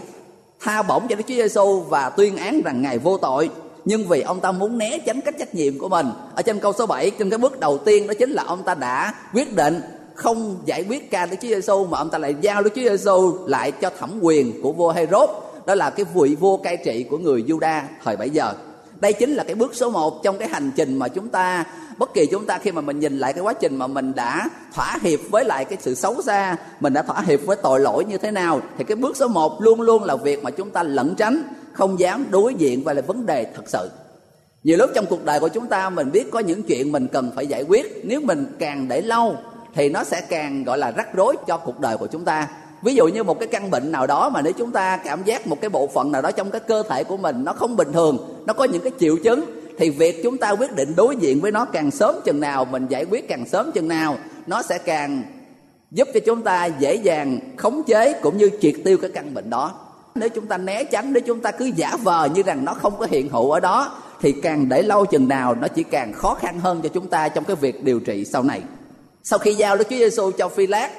tha 0.59 0.81
bổng 0.81 1.07
cho 1.07 1.15
Đức 1.15 1.23
Chúa 1.27 1.35
Giêsu 1.35 1.79
và 1.79 2.09
tuyên 2.09 2.37
án 2.37 2.61
rằng 2.65 2.81
ngài 2.81 2.97
vô 2.97 3.17
tội 3.17 3.49
nhưng 3.89 4.07
vì 4.07 4.21
ông 4.21 4.39
ta 4.39 4.51
muốn 4.51 4.77
né 4.77 4.99
tránh 5.05 5.21
cách 5.21 5.35
trách 5.39 5.55
nhiệm 5.55 5.79
của 5.79 5.89
mình. 5.89 6.07
Ở 6.35 6.41
trên 6.41 6.59
câu 6.59 6.73
số 6.73 6.85
7 6.85 7.09
trên 7.09 7.29
cái 7.29 7.37
bước 7.37 7.59
đầu 7.59 7.77
tiên, 7.77 8.07
đó 8.07 8.13
chính 8.19 8.31
là 8.31 8.43
ông 8.43 8.63
ta 8.63 8.75
đã 8.75 9.13
quyết 9.33 9.55
định 9.55 9.81
không 10.13 10.57
giải 10.65 10.85
quyết 10.89 11.11
ca 11.11 11.25
Đức 11.25 11.37
Chúa 11.41 11.47
Giêsu 11.47 11.85
mà 11.85 11.97
ông 11.97 12.09
ta 12.09 12.17
lại 12.17 12.35
giao 12.41 12.63
Đức 12.63 12.69
Chúa 12.75 12.81
Giêsu 12.81 13.37
lại 13.47 13.71
cho 13.71 13.89
thẩm 13.99 14.19
quyền 14.21 14.61
của 14.61 14.71
vua 14.71 14.91
Herod 14.91 15.29
đó 15.65 15.75
là 15.75 15.89
cái 15.89 16.05
vị 16.13 16.35
vua 16.35 16.57
cai 16.57 16.77
trị 16.77 17.05
của 17.09 17.17
người 17.17 17.43
Juda 17.47 17.81
thời 18.03 18.15
bấy 18.15 18.29
giờ 18.29 18.53
đây 19.01 19.13
chính 19.13 19.33
là 19.33 19.43
cái 19.43 19.55
bước 19.55 19.75
số 19.75 19.89
1 19.89 20.23
trong 20.23 20.37
cái 20.37 20.47
hành 20.47 20.71
trình 20.75 20.99
mà 20.99 21.07
chúng 21.07 21.29
ta, 21.29 21.65
bất 21.97 22.13
kỳ 22.13 22.25
chúng 22.25 22.45
ta 22.45 22.57
khi 22.57 22.71
mà 22.71 22.81
mình 22.81 22.99
nhìn 22.99 23.19
lại 23.19 23.33
cái 23.33 23.41
quá 23.41 23.53
trình 23.53 23.75
mà 23.75 23.87
mình 23.87 24.11
đã 24.15 24.49
thỏa 24.73 24.97
hiệp 25.01 25.19
với 25.29 25.45
lại 25.45 25.65
cái 25.65 25.77
sự 25.81 25.95
xấu 25.95 26.21
xa, 26.21 26.55
mình 26.79 26.93
đã 26.93 27.01
thỏa 27.01 27.21
hiệp 27.21 27.39
với 27.45 27.57
tội 27.63 27.79
lỗi 27.79 28.05
như 28.05 28.17
thế 28.17 28.31
nào, 28.31 28.61
thì 28.77 28.83
cái 28.83 28.95
bước 28.95 29.17
số 29.17 29.27
1 29.27 29.61
luôn 29.61 29.81
luôn 29.81 30.03
là 30.03 30.15
việc 30.15 30.43
mà 30.43 30.51
chúng 30.51 30.69
ta 30.69 30.83
lẩn 30.83 31.15
tránh, 31.15 31.41
không 31.73 31.99
dám 31.99 32.25
đối 32.29 32.53
diện 32.53 32.83
và 32.83 32.93
là 32.93 33.01
vấn 33.01 33.25
đề 33.25 33.47
thật 33.55 33.63
sự. 33.67 33.89
Nhiều 34.63 34.77
lúc 34.77 34.89
trong 34.95 35.05
cuộc 35.05 35.25
đời 35.25 35.39
của 35.39 35.47
chúng 35.47 35.67
ta 35.67 35.89
mình 35.89 36.11
biết 36.11 36.31
có 36.31 36.39
những 36.39 36.63
chuyện 36.63 36.91
mình 36.91 37.07
cần 37.07 37.31
phải 37.35 37.47
giải 37.47 37.63
quyết, 37.63 38.01
nếu 38.03 38.21
mình 38.21 38.45
càng 38.59 38.87
để 38.87 39.01
lâu 39.01 39.35
thì 39.75 39.89
nó 39.89 40.03
sẽ 40.03 40.21
càng, 40.29 40.63
gọi 40.63 40.77
là, 40.77 40.91
rắc 40.91 41.13
rối 41.13 41.35
cho 41.47 41.57
cuộc 41.57 41.79
đời 41.79 41.97
của 41.97 42.07
chúng 42.07 42.25
ta 42.25 42.47
ví 42.81 42.95
dụ 42.95 43.07
như 43.07 43.23
một 43.23 43.39
cái 43.39 43.47
căn 43.47 43.71
bệnh 43.71 43.91
nào 43.91 44.07
đó 44.07 44.29
mà 44.29 44.41
nếu 44.41 44.53
chúng 44.53 44.71
ta 44.71 44.97
cảm 44.97 45.23
giác 45.23 45.47
một 45.47 45.61
cái 45.61 45.69
bộ 45.69 45.87
phận 45.87 46.11
nào 46.11 46.21
đó 46.21 46.31
trong 46.31 46.51
cái 46.51 46.61
cơ 46.67 46.83
thể 46.89 47.03
của 47.03 47.17
mình 47.17 47.43
nó 47.43 47.53
không 47.53 47.75
bình 47.75 47.93
thường, 47.93 48.43
nó 48.45 48.53
có 48.53 48.63
những 48.63 48.81
cái 48.81 48.91
triệu 48.99 49.17
chứng, 49.23 49.45
thì 49.77 49.89
việc 49.89 50.23
chúng 50.23 50.37
ta 50.37 50.51
quyết 50.51 50.75
định 50.75 50.95
đối 50.95 51.15
diện 51.15 51.39
với 51.41 51.51
nó 51.51 51.65
càng 51.65 51.91
sớm 51.91 52.15
chừng 52.25 52.39
nào, 52.39 52.65
mình 52.65 52.87
giải 52.89 53.05
quyết 53.05 53.27
càng 53.27 53.45
sớm 53.45 53.71
chừng 53.71 53.87
nào, 53.87 54.17
nó 54.47 54.61
sẽ 54.61 54.77
càng 54.77 55.23
giúp 55.91 56.07
cho 56.13 56.19
chúng 56.25 56.41
ta 56.41 56.65
dễ 56.65 56.95
dàng 56.95 57.39
khống 57.57 57.83
chế 57.83 58.13
cũng 58.21 58.37
như 58.37 58.49
triệt 58.61 58.75
tiêu 58.85 58.97
cái 58.97 59.11
căn 59.13 59.33
bệnh 59.33 59.49
đó. 59.49 59.73
Nếu 60.15 60.29
chúng 60.29 60.47
ta 60.47 60.57
né 60.57 60.83
tránh, 60.83 61.13
nếu 61.13 61.21
chúng 61.25 61.39
ta 61.39 61.51
cứ 61.51 61.65
giả 61.65 61.95
vờ 62.03 62.27
như 62.33 62.43
rằng 62.43 62.65
nó 62.65 62.73
không 62.73 62.93
có 62.99 63.07
hiện 63.09 63.29
hữu 63.29 63.51
ở 63.51 63.59
đó, 63.59 63.97
thì 64.21 64.31
càng 64.31 64.69
để 64.69 64.81
lâu 64.81 65.05
chừng 65.05 65.27
nào 65.27 65.55
nó 65.55 65.67
chỉ 65.67 65.83
càng 65.83 66.13
khó 66.13 66.33
khăn 66.33 66.59
hơn 66.59 66.81
cho 66.83 66.89
chúng 66.89 67.07
ta 67.07 67.29
trong 67.29 67.43
cái 67.43 67.55
việc 67.55 67.83
điều 67.83 67.99
trị 67.99 68.25
sau 68.25 68.43
này. 68.43 68.61
Sau 69.23 69.39
khi 69.39 69.53
giao 69.53 69.77
Đức 69.77 69.87
Chúa 69.89 69.95
Giêsu 69.95 70.31
cho 70.31 70.49
Phi 70.49 70.67
Lát 70.67 70.89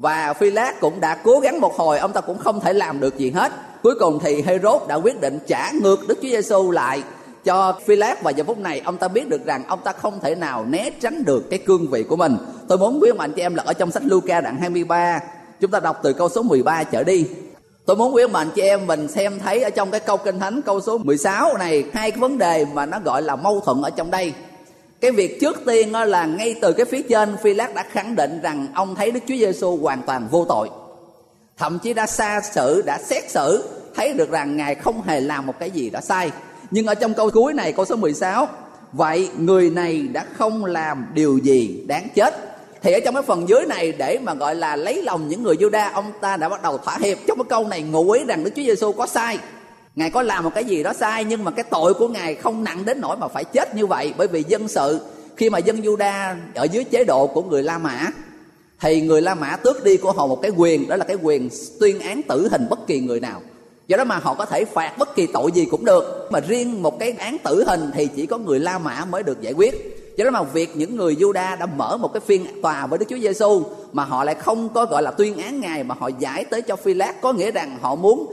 và 0.00 0.32
Phi 0.32 0.50
Lát 0.50 0.80
cũng 0.80 1.00
đã 1.00 1.14
cố 1.14 1.40
gắng 1.40 1.60
một 1.60 1.76
hồi, 1.76 1.98
ông 1.98 2.12
ta 2.12 2.20
cũng 2.20 2.38
không 2.38 2.60
thể 2.60 2.72
làm 2.72 3.00
được 3.00 3.18
gì 3.18 3.30
hết. 3.30 3.52
Cuối 3.82 3.94
cùng 4.00 4.18
thì 4.22 4.42
Herod 4.42 4.82
đã 4.88 4.94
quyết 4.94 5.20
định 5.20 5.38
trả 5.46 5.70
ngược 5.82 6.08
Đức 6.08 6.18
Chúa 6.22 6.28
Giêsu 6.28 6.70
lại 6.70 7.02
cho 7.44 7.74
Phi 7.86 7.96
Lát 7.96 8.22
và 8.22 8.30
giờ 8.30 8.44
phút 8.44 8.58
này, 8.58 8.82
ông 8.84 8.96
ta 8.96 9.08
biết 9.08 9.28
được 9.28 9.44
rằng 9.44 9.64
ông 9.68 9.80
ta 9.84 9.92
không 9.92 10.20
thể 10.20 10.34
nào 10.34 10.64
né 10.64 10.90
tránh 11.00 11.24
được 11.24 11.50
cái 11.50 11.58
cương 11.58 11.86
vị 11.90 12.02
của 12.02 12.16
mình. 12.16 12.36
Tôi 12.68 12.78
muốn 12.78 13.02
quý 13.02 13.12
mạnh 13.12 13.32
cho 13.36 13.42
em 13.42 13.54
là 13.54 13.62
ở 13.66 13.72
trong 13.72 13.90
sách 13.90 14.02
Luca 14.06 14.40
đoạn 14.40 14.56
23 14.60 15.20
chúng 15.60 15.70
ta 15.70 15.80
đọc 15.80 16.00
từ 16.02 16.12
câu 16.12 16.28
số 16.28 16.42
13 16.42 16.84
trở 16.84 17.04
đi. 17.04 17.26
Tôi 17.86 17.96
muốn 17.96 18.14
quý 18.14 18.22
ông 18.22 18.32
bà 18.32 18.40
anh 18.40 18.50
chị 18.54 18.62
em 18.62 18.86
mình 18.86 19.08
xem 19.08 19.38
thấy 19.38 19.62
ở 19.62 19.70
trong 19.70 19.90
cái 19.90 20.00
câu 20.00 20.16
kinh 20.16 20.40
thánh 20.40 20.62
câu 20.62 20.80
số 20.80 20.98
16 20.98 21.56
này, 21.56 21.84
hai 21.92 22.10
cái 22.10 22.20
vấn 22.20 22.38
đề 22.38 22.66
mà 22.72 22.86
nó 22.86 22.98
gọi 23.04 23.22
là 23.22 23.36
mâu 23.36 23.60
thuẫn 23.60 23.82
ở 23.82 23.90
trong 23.90 24.10
đây. 24.10 24.32
Cái 25.00 25.10
việc 25.10 25.40
trước 25.40 25.62
tiên 25.66 25.92
ờ, 25.92 26.04
là 26.04 26.26
ngay 26.26 26.54
từ 26.60 26.72
cái 26.72 26.86
phía 26.86 27.02
trên 27.02 27.36
Phi 27.42 27.54
Lát 27.54 27.74
đã 27.74 27.82
khẳng 27.90 28.16
định 28.16 28.40
rằng 28.42 28.66
ông 28.74 28.94
thấy 28.94 29.10
Đức 29.10 29.20
Chúa 29.28 29.36
Giêsu 29.36 29.76
hoàn 29.76 30.02
toàn 30.02 30.28
vô 30.30 30.44
tội. 30.48 30.68
Thậm 31.56 31.78
chí 31.78 31.94
đã 31.94 32.06
xa 32.06 32.40
xử, 32.52 32.82
đã 32.82 32.98
xét 32.98 33.30
xử 33.30 33.64
thấy 33.94 34.12
được 34.12 34.30
rằng 34.30 34.56
Ngài 34.56 34.74
không 34.74 35.02
hề 35.02 35.20
làm 35.20 35.46
một 35.46 35.54
cái 35.58 35.70
gì 35.70 35.90
đã 35.90 36.00
sai. 36.00 36.30
Nhưng 36.70 36.86
ở 36.86 36.94
trong 36.94 37.14
câu 37.14 37.30
cuối 37.30 37.54
này 37.54 37.72
câu 37.72 37.84
số 37.84 37.96
16 37.96 38.48
Vậy 38.92 39.30
người 39.38 39.70
này 39.70 40.08
đã 40.12 40.26
không 40.38 40.64
làm 40.64 41.06
điều 41.14 41.38
gì 41.38 41.84
đáng 41.86 42.08
chết 42.14 42.34
thì 42.82 42.92
ở 42.92 43.00
trong 43.04 43.14
cái 43.14 43.22
phần 43.22 43.48
dưới 43.48 43.66
này 43.66 43.92
để 43.92 44.18
mà 44.22 44.34
gọi 44.34 44.54
là 44.54 44.76
lấy 44.76 45.02
lòng 45.02 45.28
những 45.28 45.42
người 45.42 45.56
Juda 45.56 45.92
ông 45.92 46.12
ta 46.20 46.36
đã 46.36 46.48
bắt 46.48 46.62
đầu 46.62 46.78
thỏa 46.78 46.98
hiệp 47.00 47.18
trong 47.26 47.38
cái 47.38 47.44
câu 47.48 47.68
này 47.68 47.82
ngụ 47.82 48.10
ý 48.10 48.24
rằng 48.24 48.44
Đức 48.44 48.50
Chúa 48.56 48.62
Giêsu 48.62 48.92
có 48.92 49.06
sai 49.06 49.38
ngài 49.94 50.10
có 50.10 50.22
làm 50.22 50.44
một 50.44 50.50
cái 50.54 50.64
gì 50.64 50.82
đó 50.82 50.92
sai, 50.92 51.24
nhưng 51.24 51.44
mà 51.44 51.50
cái 51.50 51.64
tội 51.70 51.94
của 51.94 52.08
ngài 52.08 52.34
không 52.34 52.64
nặng 52.64 52.84
đến 52.84 53.00
nỗi 53.00 53.16
mà 53.16 53.28
phải 53.28 53.44
chết 53.44 53.74
như 53.74 53.86
vậy. 53.86 54.14
Bởi 54.16 54.26
vì 54.26 54.44
dân 54.48 54.68
sự, 54.68 55.00
khi 55.36 55.50
mà 55.50 55.58
dân 55.58 55.80
Juda 55.80 56.36
ở 56.54 56.64
dưới 56.64 56.84
chế 56.84 57.04
độ 57.04 57.26
của 57.26 57.42
người 57.42 57.62
La 57.62 57.78
Mã, 57.78 58.08
thì 58.80 59.00
người 59.00 59.22
La 59.22 59.34
Mã 59.34 59.56
tước 59.56 59.84
đi 59.84 59.96
của 59.96 60.12
họ 60.12 60.26
một 60.26 60.42
cái 60.42 60.50
quyền, 60.56 60.88
đó 60.88 60.96
là 60.96 61.04
cái 61.04 61.16
quyền 61.22 61.48
tuyên 61.80 62.00
án 62.00 62.22
tử 62.22 62.48
hình 62.50 62.66
bất 62.70 62.86
kỳ 62.86 63.00
người 63.00 63.20
nào. 63.20 63.40
Do 63.88 63.96
đó 63.96 64.04
mà 64.04 64.16
họ 64.16 64.34
có 64.34 64.44
thể 64.44 64.64
phạt 64.64 64.98
bất 64.98 65.14
kỳ 65.14 65.26
tội 65.26 65.52
gì 65.52 65.64
cũng 65.70 65.84
được, 65.84 66.28
mà 66.30 66.40
riêng 66.40 66.82
một 66.82 66.98
cái 66.98 67.12
án 67.12 67.36
tử 67.38 67.64
hình 67.66 67.90
thì 67.94 68.06
chỉ 68.06 68.26
có 68.26 68.38
người 68.38 68.60
La 68.60 68.78
Mã 68.78 69.04
mới 69.04 69.22
được 69.22 69.40
giải 69.40 69.52
quyết. 69.52 69.96
Do 70.16 70.24
đó 70.24 70.30
mà 70.30 70.42
việc 70.42 70.76
những 70.76 70.96
người 70.96 71.14
Juda 71.14 71.58
đã 71.58 71.66
mở 71.66 71.96
một 71.96 72.12
cái 72.12 72.20
phiên 72.20 72.62
tòa 72.62 72.86
với 72.86 72.98
Đức 72.98 73.06
Chúa 73.08 73.18
Giêsu 73.18 73.62
mà 73.92 74.04
họ 74.04 74.24
lại 74.24 74.34
không 74.34 74.68
có 74.68 74.84
gọi 74.84 75.02
là 75.02 75.10
tuyên 75.10 75.38
án 75.38 75.60
ngài 75.60 75.84
mà 75.84 75.94
họ 75.98 76.10
giải 76.18 76.44
tới 76.44 76.62
cho 76.62 76.76
Phi 76.76 76.94
Lát 76.94 77.20
có 77.20 77.32
nghĩa 77.32 77.50
rằng 77.50 77.78
họ 77.80 77.94
muốn 77.94 78.32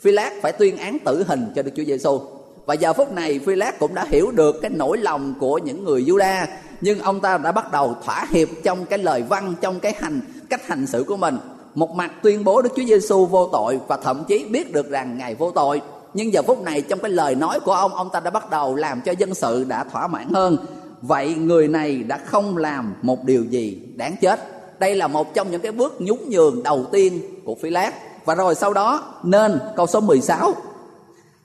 Phi 0.00 0.12
Lát 0.12 0.32
phải 0.42 0.52
tuyên 0.52 0.76
án 0.76 0.98
tử 1.04 1.24
hình 1.26 1.52
cho 1.56 1.62
Đức 1.62 1.70
Chúa 1.76 1.84
Giêsu 1.84 2.20
và 2.66 2.74
giờ 2.74 2.92
phút 2.92 3.12
này 3.12 3.40
Phi 3.46 3.54
Lát 3.54 3.78
cũng 3.78 3.94
đã 3.94 4.04
hiểu 4.08 4.30
được 4.30 4.56
cái 4.62 4.70
nỗi 4.74 4.98
lòng 4.98 5.34
của 5.40 5.58
những 5.58 5.84
người 5.84 6.02
Juda. 6.02 6.46
Nhưng 6.80 6.98
ông 6.98 7.20
ta 7.20 7.38
đã 7.38 7.52
bắt 7.52 7.72
đầu 7.72 7.94
thỏa 8.04 8.26
hiệp 8.30 8.48
trong 8.64 8.86
cái 8.86 8.98
lời 8.98 9.22
văn, 9.22 9.54
trong 9.60 9.80
cái 9.80 9.94
hành, 10.00 10.20
cách 10.50 10.66
hành 10.66 10.86
xử 10.86 11.04
của 11.04 11.16
mình. 11.16 11.38
Một 11.74 11.90
mặt 11.90 12.12
tuyên 12.22 12.44
bố 12.44 12.62
Đức 12.62 12.72
Chúa 12.76 12.84
Giêsu 12.84 13.26
vô 13.26 13.48
tội 13.52 13.80
và 13.88 13.96
thậm 13.96 14.24
chí 14.28 14.44
biết 14.44 14.72
được 14.72 14.90
rằng 14.90 15.18
ngài 15.18 15.34
vô 15.34 15.50
tội. 15.50 15.80
Nhưng 16.14 16.32
giờ 16.32 16.42
phút 16.42 16.62
này, 16.62 16.82
trong 16.82 16.98
cái 16.98 17.10
lời 17.10 17.34
nói 17.34 17.60
của 17.60 17.72
ông 17.72 17.94
ông 17.94 18.08
ta 18.12 18.20
đã 18.20 18.30
bắt 18.30 18.50
đầu 18.50 18.74
làm 18.74 19.00
cho 19.00 19.12
dân 19.12 19.34
sự 19.34 19.64
đã 19.64 19.84
thỏa 19.84 20.06
mãn 20.06 20.28
hơn. 20.34 20.56
Vậy 21.02 21.34
người 21.34 21.68
này 21.68 21.96
đã 21.96 22.18
không 22.18 22.56
làm 22.56 22.94
một 23.02 23.24
điều 23.24 23.44
gì 23.44 23.80
đáng 23.96 24.16
chết. 24.20 24.40
Đây 24.78 24.94
là 24.94 25.06
một 25.06 25.34
trong 25.34 25.50
những 25.50 25.60
cái 25.60 25.72
bước 25.72 26.00
nhún 26.00 26.18
nhường 26.28 26.62
đầu 26.62 26.84
tiên 26.92 27.20
của 27.44 27.54
phi 27.54 27.70
lát 27.70 27.92
và 28.26 28.34
rồi 28.34 28.54
sau 28.54 28.72
đó, 28.72 29.14
nên 29.22 29.58
câu 29.76 29.86
số 29.86 30.00
16 30.00 30.52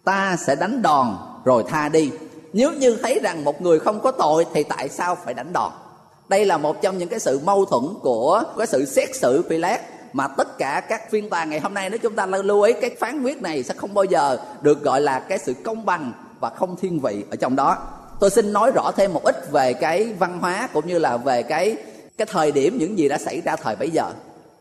ta 0.03 0.37
sẽ 0.39 0.55
đánh 0.55 0.81
đòn, 0.81 1.17
rồi 1.45 1.63
tha 1.67 1.89
đi. 1.89 2.11
Nếu 2.53 2.71
như 2.71 2.97
thấy 3.03 3.19
rằng 3.23 3.43
một 3.43 3.61
người 3.61 3.79
không 3.79 3.99
có 3.99 4.11
tội, 4.11 4.45
thì 4.53 4.63
tại 4.63 4.89
sao 4.89 5.17
phải 5.25 5.33
đánh 5.33 5.53
đòn? 5.53 5.71
Đây 6.29 6.45
là 6.45 6.57
một 6.57 6.81
trong 6.81 6.97
những 6.97 7.09
cái 7.09 7.19
sự 7.19 7.39
mâu 7.43 7.65
thuẫn 7.65 7.83
của 8.01 8.43
cái 8.57 8.67
sự 8.67 8.85
xét 8.85 9.15
xử 9.15 9.45
Pilate 9.49 9.83
mà 10.13 10.27
tất 10.27 10.57
cả 10.57 10.81
các 10.89 11.11
phiên 11.11 11.29
tòa 11.29 11.45
ngày 11.45 11.59
hôm 11.59 11.73
nay. 11.73 11.89
Nếu 11.89 11.99
chúng 11.99 12.15
ta 12.15 12.25
lưu 12.25 12.61
ý, 12.61 12.73
cái 12.73 12.95
phán 12.99 13.23
quyết 13.23 13.41
này 13.41 13.63
sẽ 13.63 13.73
không 13.73 13.93
bao 13.93 14.03
giờ 14.03 14.37
được 14.61 14.83
gọi 14.83 15.01
là 15.01 15.19
cái 15.19 15.37
sự 15.37 15.53
công 15.63 15.85
bằng 15.85 16.13
và 16.39 16.49
không 16.49 16.75
thiên 16.75 16.99
vị 16.99 17.23
ở 17.29 17.35
trong 17.35 17.55
đó. 17.55 17.77
Tôi 18.19 18.29
xin 18.29 18.53
nói 18.53 18.71
rõ 18.71 18.91
thêm 18.95 19.13
một 19.13 19.23
ít 19.23 19.51
về 19.51 19.73
cái 19.73 20.13
văn 20.19 20.39
hóa 20.41 20.69
cũng 20.73 20.87
như 20.87 20.99
là 20.99 21.17
về 21.17 21.43
cái 21.43 21.77
cái 22.17 22.27
thời 22.31 22.51
điểm 22.51 22.77
những 22.77 22.97
gì 22.97 23.09
đã 23.09 23.17
xảy 23.17 23.41
ra 23.41 23.55
thời 23.55 23.75
bấy 23.75 23.89
giờ 23.89 24.11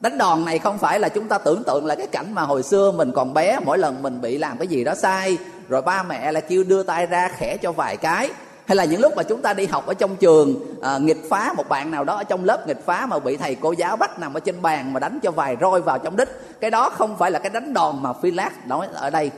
đánh 0.01 0.19
đòn 0.19 0.45
này 0.45 0.59
không 0.59 0.79
phải 0.79 1.01
là 1.01 1.09
chúng 1.09 1.29
ta 1.29 1.39
tưởng 1.39 1.65
tượng 1.65 1.87
là 1.87 1.95
cái 1.95 2.07
cảnh 2.07 2.35
mà 2.35 2.43
hồi 2.43 2.63
xưa 2.63 2.93
mình 2.93 3.13
còn 3.13 3.35
bé 3.35 3.59
mỗi 3.65 3.79
lần 3.79 4.03
mình 4.03 4.21
bị 4.21 4.39
làm 4.39 4.59
cái 4.59 4.67
gì 4.67 4.85
đó 4.85 4.95
sai 4.95 5.39
rồi 5.69 5.83
ba 5.83 6.03
mẹ 6.03 6.33
là 6.33 6.41
kêu 6.41 6.65
đưa 6.65 6.83
tay 6.83 7.07
ra 7.07 7.29
khẽ 7.37 7.57
cho 7.57 7.73
vài 7.73 7.97
cái. 7.97 8.31
Hay 8.67 8.77
là 8.77 8.85
những 8.85 9.01
lúc 9.01 9.13
mà 9.17 9.23
chúng 9.23 9.43
ta 9.43 9.55
đi 9.55 9.67
học 9.67 9.87
ở 9.87 9.95
trong 9.95 10.17
trường 10.17 10.55
à, 10.83 10.99
nghịch 10.99 11.31
phá 11.31 11.53
một 11.57 11.69
bạn 11.69 11.91
nào 11.91 12.05
đó 12.05 12.17
ở 12.17 12.25
trong 12.25 12.45
lớp 12.45 12.69
nghịch 12.69 12.87
phá 12.87 13.07
mà 13.07 13.19
bị 13.19 13.37
thầy 13.37 13.55
cô 13.55 13.73
giáo 13.73 13.97
bắt 13.97 14.19
nằm 14.19 14.35
ở 14.35 14.41
trên 14.41 14.63
bàn 14.63 14.93
mà 14.93 15.01
đánh 15.01 15.19
cho 15.23 15.31
vài 15.31 15.57
roi 15.61 15.81
vào 15.81 15.99
trong 15.99 16.17
đít 16.17 16.29
cái 16.61 16.71
đó 16.71 16.91
không 16.91 17.17
phải 17.17 17.31
là 17.31 17.39
cái 17.39 17.51
đánh 17.51 17.75
đòn 17.75 17.97
mà 18.03 18.13
phi 18.13 18.31
lát 18.31 18.67
nói 18.67 18.87
ở 18.95 19.11
đây. 19.11 19.31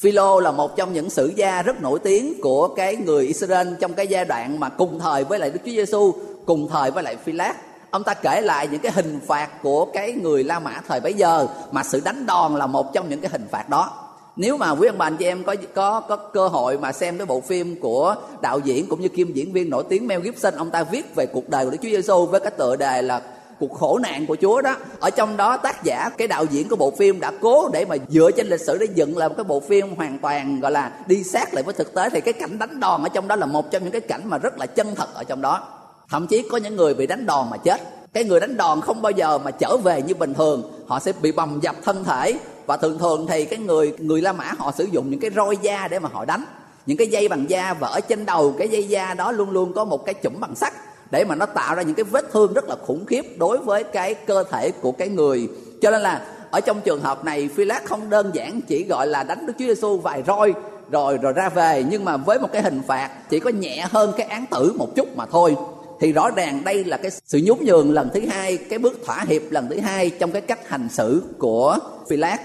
Philo 0.00 0.40
là 0.40 0.50
một 0.50 0.76
trong 0.76 0.92
những 0.92 1.10
sử 1.10 1.32
gia 1.36 1.62
rất 1.62 1.82
nổi 1.82 1.98
tiếng 1.98 2.40
của 2.42 2.68
cái 2.68 2.96
người 2.96 3.26
Israel 3.26 3.68
trong 3.80 3.94
cái 3.94 4.06
giai 4.06 4.24
đoạn 4.24 4.60
mà 4.60 4.68
cùng 4.68 4.98
thời 4.98 5.24
với 5.24 5.38
lại 5.38 5.50
Đức 5.50 5.60
Chúa 5.64 5.72
Giêsu, 5.72 6.14
cùng 6.46 6.68
thời 6.68 6.90
với 6.90 7.02
lại 7.02 7.16
Philát 7.16 7.56
Ông 7.90 8.04
ta 8.04 8.14
kể 8.14 8.40
lại 8.40 8.68
những 8.68 8.80
cái 8.80 8.92
hình 8.92 9.20
phạt 9.26 9.62
của 9.62 9.84
cái 9.84 10.12
người 10.12 10.44
La 10.44 10.58
Mã 10.58 10.80
thời 10.88 11.00
bấy 11.00 11.14
giờ 11.14 11.46
mà 11.72 11.82
sự 11.82 12.00
đánh 12.04 12.26
đòn 12.26 12.54
là 12.56 12.66
một 12.66 12.92
trong 12.92 13.08
những 13.08 13.20
cái 13.20 13.30
hình 13.30 13.46
phạt 13.50 13.68
đó. 13.68 13.90
Nếu 14.36 14.56
mà 14.56 14.70
quý 14.70 14.88
ông 14.88 14.98
bà 14.98 15.06
anh 15.06 15.16
chị 15.16 15.24
em 15.24 15.44
có 15.44 15.54
có 15.74 16.00
có 16.00 16.16
cơ 16.16 16.48
hội 16.48 16.78
mà 16.78 16.92
xem 16.92 17.18
cái 17.18 17.26
bộ 17.26 17.40
phim 17.40 17.80
của 17.80 18.14
đạo 18.40 18.58
diễn 18.58 18.86
cũng 18.88 19.00
như 19.00 19.08
kim 19.08 19.32
diễn 19.32 19.52
viên 19.52 19.70
nổi 19.70 19.84
tiếng 19.88 20.06
Mel 20.06 20.20
Gibson, 20.20 20.54
ông 20.54 20.70
ta 20.70 20.82
viết 20.82 21.14
về 21.14 21.26
cuộc 21.26 21.48
đời 21.48 21.64
của 21.64 21.70
Đức 21.70 21.78
Chúa 21.82 21.88
Giêsu 21.88 22.26
với 22.26 22.40
cái 22.40 22.50
tựa 22.50 22.76
đề 22.76 23.02
là 23.02 23.22
cuộc 23.60 23.74
khổ 23.74 23.98
nạn 23.98 24.26
của 24.26 24.36
Chúa 24.40 24.62
đó. 24.62 24.76
Ở 25.00 25.10
trong 25.10 25.36
đó 25.36 25.56
tác 25.56 25.84
giả 25.84 26.10
cái 26.18 26.28
đạo 26.28 26.44
diễn 26.44 26.68
của 26.68 26.76
bộ 26.76 26.90
phim 26.90 27.20
đã 27.20 27.32
cố 27.40 27.68
để 27.72 27.84
mà 27.84 27.96
dựa 28.08 28.30
trên 28.36 28.46
lịch 28.46 28.60
sử 28.60 28.78
để 28.78 28.86
dựng 28.94 29.16
làm 29.16 29.34
cái 29.34 29.44
bộ 29.44 29.60
phim 29.60 29.96
hoàn 29.96 30.18
toàn 30.18 30.60
gọi 30.60 30.70
là 30.70 30.90
đi 31.06 31.24
sát 31.24 31.54
lại 31.54 31.62
với 31.62 31.74
thực 31.74 31.94
tế. 31.94 32.10
Thì 32.10 32.20
cái 32.20 32.32
cảnh 32.32 32.58
đánh 32.58 32.80
đòn 32.80 33.02
ở 33.02 33.08
trong 33.08 33.28
đó 33.28 33.36
là 33.36 33.46
một 33.46 33.70
trong 33.70 33.82
những 33.82 33.92
cái 33.92 34.00
cảnh 34.00 34.20
mà 34.24 34.38
rất 34.38 34.58
là 34.58 34.66
chân 34.66 34.94
thật 34.94 35.14
ở 35.14 35.24
trong 35.24 35.40
đó 35.42 35.77
thậm 36.10 36.26
chí 36.26 36.42
có 36.50 36.58
những 36.58 36.76
người 36.76 36.94
bị 36.94 37.06
đánh 37.06 37.26
đòn 37.26 37.46
mà 37.50 37.56
chết. 37.56 37.80
Cái 38.12 38.24
người 38.24 38.40
đánh 38.40 38.56
đòn 38.56 38.80
không 38.80 39.02
bao 39.02 39.12
giờ 39.12 39.38
mà 39.38 39.50
trở 39.50 39.76
về 39.76 40.02
như 40.02 40.14
bình 40.14 40.34
thường. 40.34 40.62
Họ 40.86 41.00
sẽ 41.00 41.12
bị 41.22 41.32
bầm 41.32 41.58
dập 41.62 41.76
thân 41.84 42.04
thể. 42.04 42.34
Và 42.66 42.76
thường 42.76 42.98
thường 42.98 43.26
thì 43.28 43.44
cái 43.44 43.58
người 43.58 43.92
người 43.98 44.22
La 44.22 44.32
Mã 44.32 44.52
họ 44.58 44.72
sử 44.78 44.84
dụng 44.84 45.10
những 45.10 45.20
cái 45.20 45.30
roi 45.36 45.56
da 45.62 45.88
để 45.88 45.98
mà 45.98 46.08
họ 46.12 46.24
đánh. 46.24 46.44
Những 46.86 46.96
cái 46.96 47.06
dây 47.06 47.28
bằng 47.28 47.50
da 47.50 47.74
và 47.74 47.88
ở 47.88 48.00
trên 48.00 48.26
đầu 48.26 48.54
cái 48.58 48.68
dây 48.68 48.84
da 48.84 49.14
đó 49.14 49.32
luôn 49.32 49.50
luôn 49.50 49.72
có 49.72 49.84
một 49.84 50.06
cái 50.06 50.14
chùm 50.14 50.40
bằng 50.40 50.54
sắt 50.54 50.72
để 51.10 51.24
mà 51.24 51.34
nó 51.34 51.46
tạo 51.46 51.74
ra 51.74 51.82
những 51.82 51.94
cái 51.94 52.04
vết 52.04 52.32
thương 52.32 52.52
rất 52.52 52.68
là 52.68 52.76
khủng 52.86 53.06
khiếp 53.06 53.38
đối 53.38 53.58
với 53.58 53.84
cái 53.84 54.14
cơ 54.14 54.44
thể 54.50 54.70
của 54.70 54.92
cái 54.92 55.08
người. 55.08 55.48
Cho 55.82 55.90
nên 55.90 56.00
là 56.00 56.26
ở 56.50 56.60
trong 56.60 56.80
trường 56.80 57.00
hợp 57.00 57.24
này 57.24 57.48
phi 57.56 57.64
lát 57.64 57.84
không 57.84 58.10
đơn 58.10 58.30
giản 58.34 58.60
chỉ 58.60 58.84
gọi 58.84 59.06
là 59.06 59.22
đánh 59.22 59.46
đức 59.46 59.52
chúa 59.58 59.64
giêsu 59.66 59.98
vài 59.98 60.22
roi, 60.26 60.54
rồi 60.90 61.18
rồi 61.18 61.32
ra 61.32 61.48
về. 61.48 61.84
Nhưng 61.90 62.04
mà 62.04 62.16
với 62.16 62.38
một 62.38 62.48
cái 62.52 62.62
hình 62.62 62.82
phạt, 62.86 63.10
chỉ 63.30 63.40
có 63.40 63.50
nhẹ 63.50 63.86
hơn 63.90 64.12
cái 64.16 64.26
án 64.26 64.46
tử 64.46 64.72
một 64.78 64.88
chút 64.96 65.16
mà 65.16 65.26
thôi 65.26 65.56
thì 66.00 66.12
rõ 66.12 66.30
ràng 66.30 66.64
đây 66.64 66.84
là 66.84 66.96
cái 66.96 67.10
sự 67.24 67.40
nhún 67.44 67.58
nhường 67.64 67.92
lần 67.92 68.10
thứ 68.14 68.20
hai, 68.30 68.56
cái 68.56 68.78
bước 68.78 69.00
thỏa 69.06 69.24
hiệp 69.28 69.42
lần 69.50 69.68
thứ 69.70 69.80
hai 69.80 70.10
trong 70.10 70.30
cái 70.30 70.42
cách 70.42 70.68
hành 70.68 70.88
xử 70.88 71.22
của 71.38 71.78
phi 72.08 72.16
lát 72.16 72.38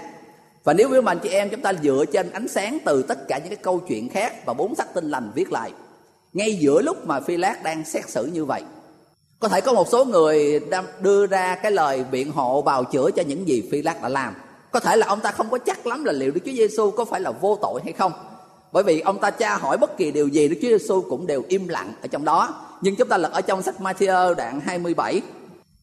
và 0.64 0.74
nếu 0.74 0.90
với 0.90 1.02
mình 1.02 1.20
chị 1.24 1.30
em 1.30 1.50
chúng 1.50 1.62
ta 1.62 1.74
dựa 1.84 2.06
trên 2.14 2.32
ánh 2.32 2.48
sáng 2.48 2.78
từ 2.86 3.04
tất 3.04 3.28
cả 3.28 3.38
những 3.38 3.48
cái 3.48 3.56
câu 3.56 3.80
chuyện 3.80 4.10
khác 4.10 4.46
và 4.46 4.54
bốn 4.54 4.76
sách 4.76 4.94
tinh 4.94 5.10
lành 5.10 5.32
viết 5.36 5.52
lại, 5.52 5.72
ngay 6.34 6.56
giữa 6.56 6.82
lúc 6.82 7.08
mà 7.08 7.20
phi 7.20 7.38
lát 7.38 7.64
đang 7.64 7.86
xét 7.86 8.10
xử 8.10 8.26
như 8.26 8.46
vậy, 8.46 8.62
có 9.40 9.48
thể 9.48 9.62
có 9.62 9.74
một 9.74 9.88
số 9.92 10.06
người 10.06 10.60
đang 10.60 10.86
đưa 11.02 11.28
ra 11.28 11.56
cái 11.56 11.72
lời 11.72 12.06
biện 12.12 12.32
hộ 12.32 12.62
bào 12.62 12.84
chữa 12.84 13.12
cho 13.12 13.24
những 13.24 13.48
gì 13.48 13.64
phi 13.72 13.82
lát 13.82 14.02
đã 14.02 14.10
làm. 14.10 14.34
Có 14.72 14.80
thể 14.80 14.96
là 14.96 15.08
ông 15.08 15.20
ta 15.20 15.32
không 15.32 15.50
có 15.50 15.58
chắc 15.58 15.88
lắm 15.88 16.04
là 16.04 16.12
liệu 16.12 16.32
đức 16.32 16.42
chúa 16.46 16.52
giêsu 16.52 16.92
có 16.92 17.06
phải 17.06 17.22
là 17.22 17.32
vô 17.32 17.58
tội 17.62 17.82
hay 17.84 17.94
không. 17.94 18.12
Bởi 18.72 18.84
vì 18.84 19.00
ông 19.00 19.20
ta 19.20 19.30
tra 19.30 19.58
hỏi 19.58 19.78
bất 19.78 19.98
kỳ 19.98 20.12
điều 20.12 20.28
gì, 20.28 20.48
Đức 20.48 20.56
Chúa 20.62 20.68
Giêsu 20.68 21.02
cũng 21.02 21.28
đều 21.28 21.44
im 21.48 21.68
lặng 21.68 21.94
ở 22.02 22.08
trong 22.08 22.26
đó. 22.26 22.66
Nhưng 22.84 22.96
chúng 22.96 23.08
ta 23.08 23.18
lật 23.18 23.32
ở 23.32 23.42
trong 23.42 23.62
sách 23.62 23.76
Matthew 23.80 24.34
đoạn 24.34 24.60
27. 24.66 25.22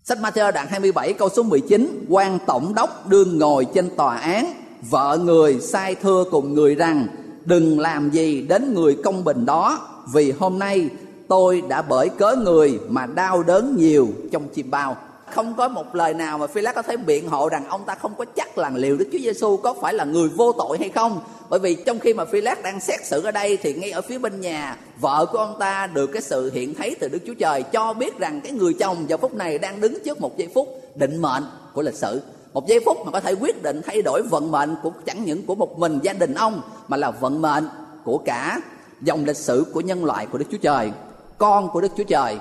Sách 0.05 0.19
Matthew 0.19 0.53
đoạn 0.53 0.67
27 0.71 1.13
câu 1.13 1.29
số 1.29 1.43
19, 1.43 2.07
quan 2.09 2.39
tổng 2.47 2.75
đốc 2.75 3.09
đương 3.09 3.39
ngồi 3.39 3.67
trên 3.75 3.97
tòa 3.97 4.17
án, 4.17 4.53
vợ 4.91 5.19
người 5.25 5.61
sai 5.61 5.95
thưa 5.95 6.25
cùng 6.31 6.55
người 6.55 6.75
rằng 6.75 7.07
đừng 7.45 7.81
làm 7.81 8.11
gì 8.11 8.43
đến 8.43 8.75
người 8.75 8.97
công 9.05 9.25
bình 9.25 9.47
đó 9.47 9.89
vì 10.13 10.31
hôm 10.31 10.59
nay 10.59 10.89
tôi 11.29 11.63
đã 11.69 11.83
bởi 11.83 12.09
cớ 12.09 12.37
người 12.37 12.81
mà 12.89 13.07
đau 13.07 13.43
đớn 13.43 13.77
nhiều 13.77 14.09
trong 14.33 14.49
chim 14.49 14.71
bao 14.71 14.97
không 15.33 15.55
có 15.55 15.69
một 15.69 15.95
lời 15.95 16.15
nào 16.15 16.39
mà 16.39 16.47
phi 16.47 16.61
lát 16.61 16.75
có 16.75 16.83
thể 16.83 16.97
biện 16.97 17.29
hộ 17.29 17.49
rằng 17.49 17.65
ông 17.69 17.85
ta 17.85 17.95
không 17.95 18.15
có 18.19 18.25
chắc 18.25 18.59
là 18.59 18.71
liệu 18.75 18.97
đức 18.97 19.09
chúa 19.13 19.19
giêsu 19.19 19.57
có 19.57 19.75
phải 19.75 19.95
là 19.95 20.05
người 20.05 20.29
vô 20.29 20.53
tội 20.53 20.79
hay 20.79 20.89
không. 20.89 21.21
Bởi 21.49 21.61
vì 21.61 21.75
trong 21.75 21.99
khi 21.99 22.15
mà 22.15 22.25
phi 22.25 22.41
lát 22.41 22.63
đang 22.63 22.81
xét 22.81 23.07
xử 23.07 23.23
ở 23.23 23.31
đây 23.31 23.57
thì 23.63 23.75
ngay 23.75 23.91
ở 23.91 24.01
phía 24.01 24.19
bên 24.19 24.41
nhà 24.41 24.77
vợ 25.01 25.27
của 25.33 25.39
ông 25.39 25.57
ta 25.59 25.87
được 25.87 26.07
cái 26.07 26.23
sự 26.23 26.51
hiện 26.55 26.75
thấy 26.75 26.97
từ 27.01 27.09
đức 27.09 27.19
chúa 27.27 27.35
trời 27.35 27.63
cho 27.63 27.93
biết 27.93 28.19
rằng 28.19 28.41
cái 28.41 28.53
người 28.53 28.75
chồng 28.75 29.07
vào 29.09 29.19
phút 29.19 29.35
này 29.35 29.59
đang 29.59 29.81
đứng 29.81 30.05
trước 30.05 30.21
một 30.21 30.37
giây 30.37 30.49
phút 30.55 30.69
định 30.95 31.23
mệnh 31.23 31.45
của 31.75 31.83
lịch 31.83 31.95
sử. 31.95 32.23
Một 32.53 32.67
giây 32.67 32.81
phút 32.87 32.99
mà 33.05 33.11
có 33.11 33.21
thể 33.21 33.33
quyết 33.33 33.63
định 33.63 33.81
thay 33.87 34.03
đổi 34.03 34.23
vận 34.23 34.51
mệnh 34.51 34.75
của 34.83 34.91
chẳng 35.07 35.25
những 35.25 35.47
của 35.47 35.55
một 35.55 35.79
mình 35.79 35.99
gia 36.03 36.13
đình 36.13 36.35
ông 36.35 36.63
mà 36.89 36.97
là 36.97 37.11
vận 37.11 37.43
mệnh 37.43 37.69
của 38.05 38.19
cả 38.19 38.61
dòng 39.01 39.25
lịch 39.25 39.37
sử 39.37 39.67
của 39.73 39.81
nhân 39.81 40.05
loại 40.05 40.27
của 40.27 40.39
Đức 40.39 40.45
Chúa 40.51 40.59
Trời, 40.59 40.93
con 41.39 41.69
của 41.69 41.81
Đức 41.81 41.93
Chúa 41.97 42.05
Trời, 42.05 42.39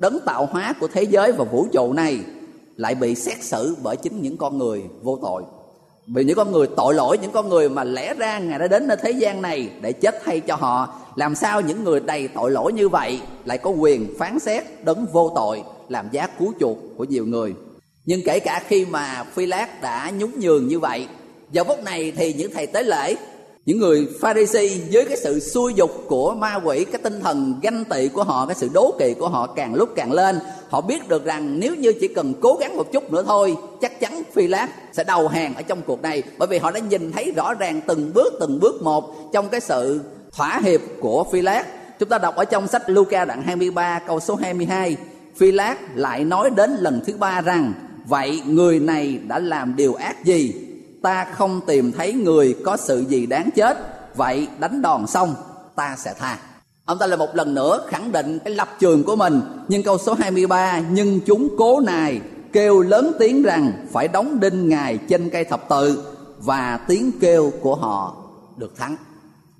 đấng 0.00 0.20
tạo 0.26 0.46
hóa 0.46 0.74
của 0.80 0.88
thế 0.88 1.02
giới 1.02 1.32
và 1.32 1.44
vũ 1.44 1.66
trụ 1.72 1.92
này 1.92 2.20
lại 2.76 2.94
bị 2.94 3.14
xét 3.14 3.42
xử 3.42 3.76
bởi 3.82 3.96
chính 3.96 4.22
những 4.22 4.36
con 4.36 4.58
người 4.58 4.82
vô 5.02 5.18
tội. 5.22 5.42
Vì 6.14 6.24
những 6.24 6.36
con 6.36 6.52
người 6.52 6.66
tội 6.76 6.94
lỗi, 6.94 7.18
những 7.18 7.32
con 7.32 7.48
người 7.48 7.68
mà 7.68 7.84
lẽ 7.84 8.14
ra 8.14 8.38
Ngài 8.38 8.58
đã 8.58 8.68
đến 8.68 8.88
nơi 8.88 8.96
thế 9.02 9.10
gian 9.10 9.42
này 9.42 9.70
để 9.80 9.92
chết 9.92 10.22
thay 10.24 10.40
cho 10.40 10.56
họ. 10.56 10.94
Làm 11.16 11.34
sao 11.34 11.60
những 11.60 11.84
người 11.84 12.00
đầy 12.00 12.28
tội 12.28 12.50
lỗi 12.50 12.72
như 12.72 12.88
vậy 12.88 13.20
lại 13.44 13.58
có 13.58 13.70
quyền 13.70 14.18
phán 14.18 14.38
xét 14.38 14.64
đấng 14.84 15.06
vô 15.12 15.32
tội 15.36 15.62
làm 15.88 16.08
giá 16.12 16.26
cứu 16.26 16.52
chuộc 16.60 16.78
của 16.96 17.04
nhiều 17.04 17.26
người. 17.26 17.54
nhưng 18.04 18.20
kể 18.24 18.40
cả 18.40 18.62
khi 18.68 18.84
mà 18.84 19.24
phi 19.34 19.46
lát 19.46 19.82
đã 19.82 20.10
nhún 20.18 20.30
nhường 20.40 20.68
như 20.68 20.78
vậy 20.78 21.06
giờ 21.52 21.64
phút 21.64 21.84
này 21.84 22.12
thì 22.16 22.32
những 22.32 22.52
thầy 22.54 22.66
tế 22.66 22.82
lễ 22.82 23.16
những 23.70 23.78
người 23.78 24.08
Pharisee 24.20 24.68
với 24.92 25.04
cái 25.04 25.16
sự 25.16 25.40
xui 25.40 25.74
dục 25.74 26.04
của 26.06 26.34
ma 26.34 26.60
quỷ, 26.64 26.84
cái 26.84 27.00
tinh 27.02 27.20
thần 27.20 27.54
ganh 27.62 27.84
tị 27.84 28.08
của 28.08 28.22
họ, 28.22 28.46
cái 28.46 28.54
sự 28.54 28.68
đố 28.72 28.94
kỵ 28.98 29.14
của 29.14 29.28
họ 29.28 29.46
càng 29.46 29.74
lúc 29.74 29.88
càng 29.96 30.12
lên, 30.12 30.38
họ 30.68 30.80
biết 30.80 31.08
được 31.08 31.24
rằng 31.24 31.60
nếu 31.60 31.74
như 31.74 31.92
chỉ 32.00 32.08
cần 32.08 32.34
cố 32.40 32.56
gắng 32.60 32.76
một 32.76 32.92
chút 32.92 33.12
nữa 33.12 33.24
thôi, 33.26 33.56
chắc 33.80 34.00
chắn 34.00 34.22
phi 34.32 34.46
lát 34.46 34.68
sẽ 34.92 35.04
đầu 35.04 35.28
hàng 35.28 35.54
ở 35.54 35.62
trong 35.62 35.82
cuộc 35.86 36.02
này. 36.02 36.22
Bởi 36.38 36.48
vì 36.48 36.58
họ 36.58 36.70
đã 36.70 36.80
nhìn 36.80 37.12
thấy 37.12 37.32
rõ 37.36 37.54
ràng 37.54 37.80
từng 37.86 38.10
bước 38.14 38.32
từng 38.40 38.60
bước 38.60 38.82
một 38.82 39.32
trong 39.32 39.48
cái 39.48 39.60
sự 39.60 40.00
thỏa 40.32 40.60
hiệp 40.64 40.80
của 41.00 41.24
phi 41.32 41.42
lát 41.42 41.64
chúng 41.98 42.08
ta 42.08 42.18
đọc 42.18 42.36
ở 42.36 42.44
trong 42.44 42.68
sách 42.68 42.82
Luca 42.90 43.24
đoạn 43.24 43.42
23 43.42 43.98
câu 44.06 44.20
số 44.20 44.34
22 44.34 44.96
phi 45.36 45.52
lát 45.52 45.76
lại 45.94 46.24
nói 46.24 46.50
đến 46.50 46.70
lần 46.80 47.00
thứ 47.06 47.16
ba 47.18 47.40
rằng, 47.40 47.72
vậy 48.06 48.42
người 48.46 48.80
này 48.80 49.18
đã 49.28 49.38
làm 49.38 49.76
điều 49.76 49.94
ác 49.94 50.24
gì? 50.24 50.54
Ta 51.02 51.24
không 51.24 51.60
tìm 51.66 51.92
thấy 51.92 52.12
người 52.12 52.56
có 52.64 52.76
sự 52.76 53.04
gì 53.08 53.26
đáng 53.26 53.50
chết, 53.54 53.78
vậy 54.16 54.48
đánh 54.58 54.82
đòn 54.82 55.06
xong, 55.06 55.34
ta 55.76 55.96
sẽ 55.98 56.14
tha. 56.18 56.38
Ông 56.84 56.98
ta 56.98 57.06
lại 57.06 57.16
một 57.16 57.36
lần 57.36 57.54
nữa 57.54 57.86
khẳng 57.88 58.12
định 58.12 58.38
cái 58.44 58.54
lập 58.54 58.68
trường 58.78 59.02
của 59.02 59.16
mình, 59.16 59.40
nhưng 59.68 59.82
câu 59.82 59.98
số 59.98 60.14
23 60.14 60.80
nhưng 60.90 61.20
chúng 61.26 61.48
cố 61.58 61.80
nài 61.80 62.20
kêu 62.52 62.80
lớn 62.80 63.12
tiếng 63.18 63.42
rằng 63.42 63.86
phải 63.92 64.08
đóng 64.08 64.40
đinh 64.40 64.68
ngài 64.68 64.98
trên 65.08 65.30
cây 65.30 65.44
thập 65.44 65.68
tự 65.68 66.14
và 66.38 66.80
tiếng 66.88 67.12
kêu 67.20 67.52
của 67.62 67.74
họ 67.74 68.16
được 68.56 68.76
thắng. 68.76 68.96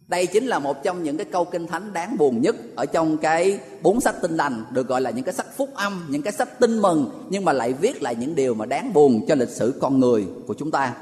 Đây 0.08 0.26
chính 0.26 0.46
là 0.46 0.58
một 0.58 0.82
trong 0.82 1.02
những 1.02 1.16
cái 1.16 1.26
câu 1.32 1.44
kinh 1.44 1.66
thánh 1.66 1.92
đáng 1.92 2.16
buồn 2.18 2.42
nhất 2.42 2.56
ở 2.76 2.86
trong 2.86 3.16
cái 3.16 3.58
bốn 3.82 4.00
sách 4.00 4.14
tinh 4.22 4.36
lành, 4.36 4.64
được 4.70 4.88
gọi 4.88 5.00
là 5.00 5.10
những 5.10 5.24
cái 5.24 5.34
sách 5.34 5.56
phúc 5.56 5.70
âm, 5.74 6.06
những 6.08 6.22
cái 6.22 6.32
sách 6.32 6.60
tin 6.60 6.82
mừng, 6.82 7.26
nhưng 7.30 7.44
mà 7.44 7.52
lại 7.52 7.72
viết 7.72 8.02
lại 8.02 8.14
những 8.14 8.34
điều 8.34 8.54
mà 8.54 8.66
đáng 8.66 8.92
buồn 8.92 9.24
cho 9.28 9.34
lịch 9.34 9.48
sử 9.48 9.78
con 9.80 10.00
người 10.00 10.26
của 10.46 10.54
chúng 10.54 10.70
ta 10.70 10.94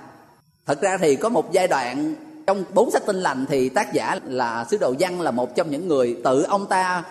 thật 0.69 0.81
ra 0.81 0.99
thì 0.99 1.17
có 1.17 1.29
một 1.29 1.53
giai 1.53 1.69
đoạn 1.69 2.15
trong 2.47 2.65
bốn 2.75 2.91
sách 2.91 3.07
tinh 3.07 3.17
lành 3.17 3.47
thì 3.49 3.69
tác 3.69 3.93
giả 3.93 4.19
là 4.25 4.67
sứ 4.71 4.77
đồ 4.81 4.95
văn 4.99 5.21
là 5.21 5.31
một 5.31 5.57
trong 5.57 5.71
những 5.71 5.89
người 5.89 6.17
tự 6.25 6.43
ông 6.43 6.67
ta 6.67 7.05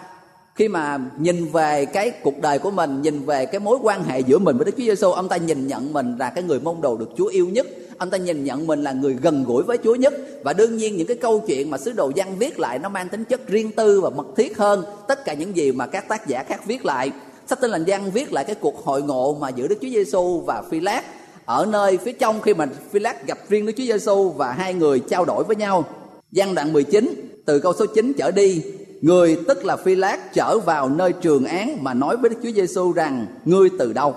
khi 0.56 0.68
mà 0.68 1.00
nhìn 1.18 1.46
về 1.46 1.86
cái 1.86 2.12
cuộc 2.24 2.42
đời 2.42 2.60
của 2.60 2.72
mình, 2.72 3.02
nhìn 3.02 3.26
về 3.26 3.46
cái 3.46 3.60
mối 3.60 3.78
quan 3.84 4.04
hệ 4.04 4.20
giữa 4.20 4.40
mình 4.40 4.58
với 4.58 4.66
Đức 4.66 4.72
Chúa 4.78 4.84
Giêsu 4.84 5.12
ông 5.12 5.28
ta 5.28 5.38
nhìn 5.38 5.68
nhận 5.68 5.94
mình 5.94 6.16
là 6.20 6.30
cái 6.30 6.44
người 6.44 6.60
môn 6.60 6.82
đồ 6.82 6.98
được 6.98 7.10
Chúa 7.18 7.28
yêu 7.28 7.50
nhất. 7.50 7.68
Ông 7.98 8.10
ta 8.10 8.18
nhìn 8.18 8.44
nhận 8.44 8.68
mình 8.68 8.84
là 8.84 8.92
người 8.92 9.14
gần 9.22 9.44
gũi 9.44 9.64
với 9.64 9.78
Chúa 9.84 9.96
nhất. 9.96 10.14
Và 10.44 10.54
đương 10.54 10.78
nhiên 10.78 10.98
những 10.98 11.08
cái 11.08 11.18
câu 11.18 11.44
chuyện 11.48 11.70
mà 11.70 11.78
sứ 11.78 11.92
đồ 11.92 12.12
văn 12.16 12.36
viết 12.40 12.60
lại 12.60 12.80
nó 12.80 12.90
mang 12.90 13.10
tính 13.10 13.24
chất 13.24 13.48
riêng 13.48 13.72
tư 13.72 14.02
và 14.02 14.10
mật 14.10 14.28
thiết 14.36 14.58
hơn 14.58 14.86
tất 15.08 15.26
cả 15.26 15.34
những 15.34 15.58
gì 15.58 15.72
mà 15.72 15.88
các 15.88 16.08
tác 16.08 16.28
giả 16.28 16.44
khác 16.44 16.66
viết 16.66 16.86
lại. 16.86 17.12
Sách 17.48 17.62
tinh 17.62 17.72
lành 17.72 17.84
văn 17.88 18.12
viết 18.12 18.34
lại 18.34 18.44
cái 18.44 18.56
cuộc 18.56 18.86
hội 18.86 19.02
ngộ 19.02 19.38
mà 19.42 19.50
giữa 19.50 19.68
Đức 19.68 19.78
Chúa 19.82 19.90
Giêsu 19.90 20.40
và 20.40 20.64
Phi 20.70 20.80
Lát 20.80 21.04
ở 21.48 21.66
nơi 21.66 21.98
phía 21.98 22.12
trong 22.12 22.42
khi 22.42 22.54
mà 22.54 22.66
Philát 22.92 23.28
gặp 23.28 23.38
riêng 23.50 23.66
Đức 23.66 23.74
Chúa 23.78 23.84
Giêsu 23.84 24.30
và 24.30 24.52
hai 24.52 24.74
người 24.74 25.00
trao 25.00 25.26
đổi 25.26 25.44
với 25.44 25.56
nhau. 25.56 25.86
Giăng 26.32 26.56
đoạn 26.56 26.74
19 26.74 27.42
từ 27.46 27.60
câu 27.60 27.74
số 27.74 27.86
9 27.86 28.14
trở 28.18 28.32
đi, 28.32 28.64
người 29.02 29.38
tức 29.48 29.66
là 29.66 29.78
Philát 29.78 30.34
trở 30.34 30.60
vào 30.60 30.90
nơi 30.90 31.14
trường 31.14 31.46
án 31.46 31.84
mà 31.84 31.94
nói 31.94 32.18
với 32.18 32.30
Đức 32.30 32.36
Chúa 32.44 32.52
Giêsu 32.52 32.92
rằng 32.92 33.26
ngươi 33.46 33.70
từ 33.80 33.94
đâu? 33.94 34.16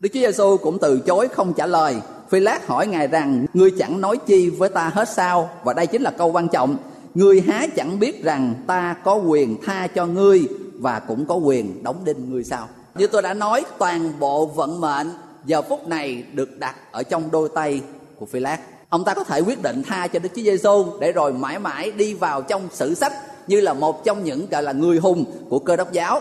Đức 0.00 0.08
Chúa 0.12 0.20
Giêsu 0.20 0.56
cũng 0.56 0.78
từ 0.78 0.98
chối 0.98 1.28
không 1.28 1.52
trả 1.52 1.66
lời. 1.66 1.96
Philát 2.30 2.66
hỏi 2.66 2.86
ngài 2.86 3.06
rằng 3.06 3.46
ngươi 3.54 3.70
chẳng 3.70 4.00
nói 4.00 4.16
chi 4.26 4.50
với 4.50 4.68
ta 4.68 4.90
hết 4.94 5.08
sao? 5.08 5.50
Và 5.64 5.72
đây 5.72 5.86
chính 5.86 6.02
là 6.02 6.10
câu 6.10 6.32
quan 6.32 6.48
trọng. 6.48 6.76
Ngươi 7.14 7.40
há 7.40 7.66
chẳng 7.76 8.00
biết 8.00 8.24
rằng 8.24 8.54
ta 8.66 8.96
có 9.04 9.14
quyền 9.14 9.56
tha 9.62 9.86
cho 9.86 10.06
ngươi 10.06 10.48
và 10.78 10.98
cũng 10.98 11.26
có 11.26 11.34
quyền 11.34 11.82
đóng 11.82 11.96
đinh 12.04 12.30
ngươi 12.30 12.44
sao? 12.44 12.68
Như 12.94 13.06
tôi 13.06 13.22
đã 13.22 13.34
nói, 13.34 13.64
toàn 13.78 14.12
bộ 14.18 14.46
vận 14.46 14.80
mệnh 14.80 15.06
giờ 15.46 15.62
phút 15.62 15.88
này 15.88 16.24
được 16.32 16.58
đặt 16.58 16.74
ở 16.92 17.02
trong 17.02 17.30
đôi 17.30 17.48
tay 17.54 17.80
của 18.16 18.26
Phi 18.26 18.40
Lát. 18.40 18.58
Ông 18.88 19.04
ta 19.04 19.14
có 19.14 19.24
thể 19.24 19.40
quyết 19.40 19.62
định 19.62 19.82
tha 19.82 20.06
cho 20.06 20.18
Đức 20.18 20.28
Chúa 20.36 20.42
Giêsu 20.42 20.86
để 21.00 21.12
rồi 21.12 21.32
mãi 21.32 21.58
mãi 21.58 21.90
đi 21.90 22.14
vào 22.14 22.42
trong 22.42 22.68
sử 22.72 22.94
sách 22.94 23.12
như 23.46 23.60
là 23.60 23.72
một 23.72 24.04
trong 24.04 24.24
những, 24.24 24.46
gọi 24.50 24.62
là, 24.62 24.72
người 24.72 24.98
hùng 24.98 25.24
của 25.48 25.58
cơ 25.58 25.76
đốc 25.76 25.92
giáo. 25.92 26.20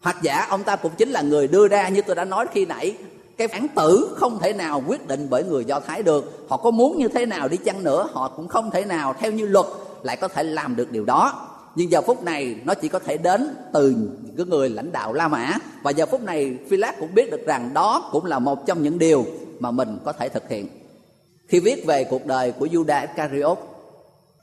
Hoặc 0.00 0.16
giả 0.22 0.46
ông 0.48 0.62
ta 0.62 0.76
cũng 0.76 0.92
chính 0.96 1.10
là 1.10 1.22
người 1.22 1.48
đưa 1.48 1.68
ra 1.68 1.88
như 1.88 2.02
tôi 2.02 2.16
đã 2.16 2.24
nói 2.24 2.46
khi 2.52 2.66
nãy, 2.66 2.96
cái 3.36 3.48
phản 3.48 3.68
tử 3.68 4.16
không 4.16 4.38
thể 4.38 4.52
nào 4.52 4.82
quyết 4.86 5.06
định 5.06 5.26
bởi 5.30 5.44
người 5.44 5.64
do 5.64 5.80
thái 5.80 6.02
được 6.02 6.46
họ 6.48 6.56
có 6.56 6.70
muốn 6.70 6.98
như 6.98 7.08
thế 7.08 7.26
nào 7.26 7.48
đi 7.48 7.56
chăng 7.56 7.84
nữa, 7.84 8.08
họ 8.12 8.28
cũng 8.28 8.48
không 8.48 8.70
thể 8.70 8.84
nào 8.84 9.14
theo 9.18 9.32
như 9.32 9.46
luật 9.46 9.66
lại 10.02 10.16
có 10.16 10.28
thể 10.28 10.42
làm 10.42 10.76
được 10.76 10.90
điều 10.90 11.04
đó 11.04 11.48
nhưng 11.74 11.90
giờ 11.90 12.02
phút 12.02 12.22
này 12.22 12.56
nó 12.64 12.74
chỉ 12.74 12.88
có 12.88 12.98
thể 12.98 13.16
đến 13.16 13.54
từ 13.72 13.90
những 13.90 14.36
cái 14.36 14.46
người 14.46 14.70
lãnh 14.70 14.92
đạo 14.92 15.12
La 15.12 15.28
Mã. 15.28 15.58
Và 15.82 15.90
giờ 15.90 16.06
phút 16.06 16.22
này 16.22 16.56
Philip 16.70 16.94
cũng 17.00 17.14
biết 17.14 17.30
được 17.30 17.46
rằng 17.46 17.70
đó 17.74 18.08
cũng 18.12 18.24
là 18.24 18.38
một 18.38 18.66
trong 18.66 18.82
những 18.82 18.98
điều 18.98 19.26
mà 19.58 19.70
mình 19.70 19.98
có 20.04 20.12
thể 20.12 20.28
thực 20.28 20.48
hiện. 20.48 20.68
Khi 21.48 21.60
viết 21.60 21.86
về 21.86 22.04
cuộc 22.04 22.26
đời 22.26 22.52
của 22.52 22.66
Judas 22.66 23.06
Iscariot, 23.06 23.58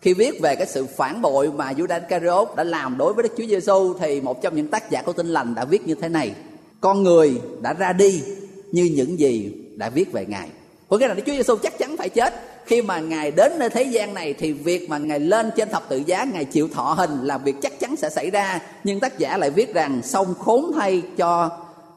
khi 0.01 0.13
viết 0.13 0.41
về 0.41 0.55
cái 0.55 0.67
sự 0.67 0.85
phản 0.85 1.21
bội 1.21 1.51
mà 1.51 1.71
Judas 1.71 1.99
Iscariot 1.99 2.47
đã 2.55 2.63
làm 2.63 2.97
đối 2.97 3.13
với 3.13 3.23
Đức 3.23 3.33
Chúa 3.37 3.45
Giêsu 3.45 3.93
thì 3.99 4.21
một 4.21 4.41
trong 4.41 4.55
những 4.55 4.67
tác 4.67 4.89
giả 4.89 5.01
của 5.01 5.13
Tin 5.13 5.27
lành 5.27 5.55
đã 5.55 5.65
viết 5.65 5.87
như 5.87 5.95
thế 5.95 6.09
này. 6.09 6.33
Con 6.81 7.03
người 7.03 7.41
đã 7.61 7.73
ra 7.73 7.93
đi 7.93 8.23
như 8.71 8.83
những 8.95 9.19
gì 9.19 9.53
đã 9.75 9.89
viết 9.89 10.11
về 10.11 10.25
ngài. 10.25 10.49
Có 10.89 10.97
nghĩa 10.97 11.07
là 11.07 11.13
Đức 11.13 11.23
Chúa 11.25 11.33
Giêsu 11.33 11.55
chắc 11.55 11.77
chắn 11.77 11.97
phải 11.97 12.09
chết 12.09 12.33
khi 12.69 12.81
mà 12.81 12.99
ngài 12.99 13.31
đến 13.31 13.51
nơi 13.59 13.69
thế 13.69 13.83
gian 13.83 14.13
này 14.13 14.33
thì 14.33 14.51
việc 14.51 14.89
mà 14.89 14.97
ngài 14.97 15.19
lên 15.19 15.51
trên 15.57 15.69
thập 15.69 15.89
tự 15.89 16.01
giá, 16.05 16.23
ngài 16.33 16.45
chịu 16.45 16.67
thọ 16.73 16.93
hình 16.97 17.23
là 17.23 17.37
việc 17.37 17.55
chắc 17.61 17.79
chắn 17.79 17.95
sẽ 17.95 18.09
xảy 18.09 18.29
ra. 18.29 18.59
Nhưng 18.83 18.99
tác 18.99 19.17
giả 19.17 19.37
lại 19.37 19.49
viết 19.49 19.73
rằng, 19.73 20.01
song 20.03 20.33
khốn 20.39 20.71
thay 20.75 21.01
cho 21.17 21.49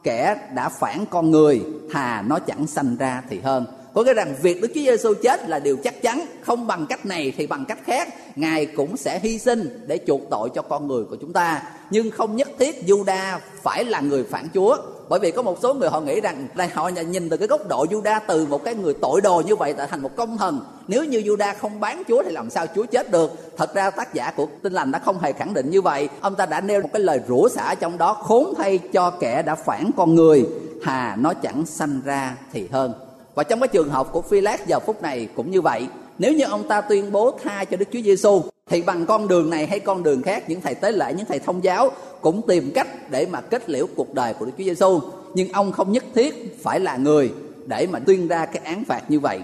kẻ 0.02 0.37
đã 0.54 0.68
phản 0.68 1.04
con 1.11 1.30
người 1.30 1.61
thà 1.90 2.22
nó 2.22 2.38
chẳng 2.38 2.66
sanh 2.66 2.96
ra 2.96 3.22
thì 3.30 3.40
hơn. 3.40 3.66
Có 3.94 4.02
nghĩa 4.02 4.14
rằng 4.14 4.35
việc 4.42 4.62
Đức 4.62 4.68
Chúa 4.74 4.80
Giêsu 4.80 5.14
chết 5.22 5.48
là 5.48 5.58
điều 5.58 5.76
chắc 5.85 6.02
chắn, 6.02 6.26
không 6.40 6.66
bằng 6.66 6.87
cách 6.87 7.06
này 7.06 7.32
thì 7.37 7.46
bằng 7.46 7.64
cách 7.64 7.78
khác. 7.85 8.08
Ngài 8.37 8.66
cũng 8.66 8.96
sẽ 8.96 9.20
hy 9.22 9.38
sinh 9.38 9.85
để 9.87 9.98
chuộc 10.06 10.20
tội 10.30 10.50
cho 10.54 10.62
con 10.62 10.88
người 10.88 11.04
của 11.04 11.16
chúng 11.20 11.32
ta. 11.32 11.62
Nhưng 11.90 12.11
không 12.11 12.37
nhất 12.37 12.48
thiết 12.58 12.82
Juda 12.87 13.38
phải 13.62 13.85
là 13.85 14.00
người 14.00 14.24
phản 14.24 14.48
Chúa 14.54 14.76
bởi 15.12 15.20
vì 15.20 15.31
có 15.31 15.42
một 15.42 15.59
số 15.62 15.75
người 15.75 15.88
họ 15.88 16.01
nghĩ 16.01 16.20
rằng 16.20 16.46
là 16.55 16.68
họ 16.75 16.88
nhìn 16.88 17.29
từ 17.29 17.37
cái 17.37 17.48
góc 17.48 17.68
độ 17.68 17.85
Juda 17.85 18.20
từ 18.27 18.46
một 18.46 18.64
cái 18.64 18.75
người 18.75 18.94
tội 18.94 19.20
đồ 19.20 19.42
như 19.46 19.57
vậy 19.57 19.72
tạo 19.72 19.87
thành 19.87 20.03
một 20.03 20.16
công 20.16 20.38
thần 20.38 20.61
nếu 20.88 21.05
như 21.05 21.18
Juda 21.18 21.55
không 21.61 21.81
bán 21.81 22.03
Chúa 22.09 22.22
thì 22.22 22.31
làm 22.31 22.51
sao 22.51 22.66
Chúa 22.75 22.87
chết 22.87 23.11
được? 23.11 23.57
Thật 23.57 23.75
ra 23.75 23.90
tác 23.90 24.14
giả 24.14 24.33
của 24.37 24.46
Tin 24.62 24.72
lành 24.72 24.92
đã 24.92 24.98
không 24.98 25.18
hề 25.18 25.33
khẳng 25.33 25.55
định 25.55 25.70
như 25.70 25.83
vậy. 25.83 26.09
Ông 26.20 26.35
ta 26.35 26.46
đã 26.46 26.61
nêu 26.61 26.83
một 26.83 26.88
cái 26.92 27.03
lời 27.03 27.20
rủa 27.29 27.48
xả 27.48 27.75
trong 27.75 27.98
đó 27.98 28.14
khốn 28.14 28.55
thay 28.59 28.79
cho 28.79 29.11
kẻ 29.11 29.42
đã 29.42 29.55
phản 29.55 29.90
con 29.96 30.14
người. 30.14 30.46
Hà, 30.83 31.16
nó 31.20 31.35
chẳng 31.35 31.66
sanh 31.66 32.01
ra 32.05 32.37
thì 32.53 32.68
hơn. 32.72 32.92
Và 33.35 33.44
trong 33.44 33.61
cái 33.61 33.68
trường 33.68 33.90
hợp 33.90 34.12
của 34.12 34.22
Phi 34.22 34.40
Lát 34.40 34.66
giờ 34.66 34.81
phút 34.81 35.03
này 35.03 35.29
cũng 35.37 35.51
như 35.51 35.61
vậy. 35.61 35.87
Nếu 36.18 36.33
như 36.33 36.44
ông 36.44 36.68
ta 36.68 36.81
tuyên 36.81 37.12
bố 37.12 37.38
tha 37.42 37.64
cho 37.64 37.77
Đức 37.77 37.88
Chúa 37.92 38.01
Giêsu 38.01 38.42
thì 38.70 38.83
bằng 38.83 39.07
con 39.07 39.29
đường 39.29 39.51
này 39.51 39.66
hay 39.66 39.81
con 39.81 40.03
đường 40.03 40.22
khác, 40.22 40.44
những 40.48 40.61
thầy 40.61 40.75
tế 40.75 40.92
lễ, 40.92 41.14
những 41.16 41.27
thầy 41.27 41.38
thông 41.38 41.64
giáo 41.64 41.90
cũng 42.20 42.42
tìm 42.46 42.70
cách 42.75 43.11
để 43.11 43.27
mà 43.31 43.40
kết 43.40 43.70
liễu 43.70 43.87
cuộc 43.96 44.14
đời 44.14 44.35
của 44.35 44.46
Đức 44.46 44.53
Chúa 44.59 44.64
Giêsu 44.64 45.01
nhưng 45.35 45.53
ông 45.53 45.72
không 45.72 45.92
nhất 45.92 46.05
thiết 46.14 46.59
phải 46.62 46.81
là 46.81 46.96
người 46.96 47.33
để 47.66 47.87
mà 47.90 47.98
tuyên 47.98 48.29
ra 48.29 48.46
cái 48.46 48.62
án 48.64 48.85
phạt 48.85 49.11
như 49.11 49.20
vậy. 49.20 49.40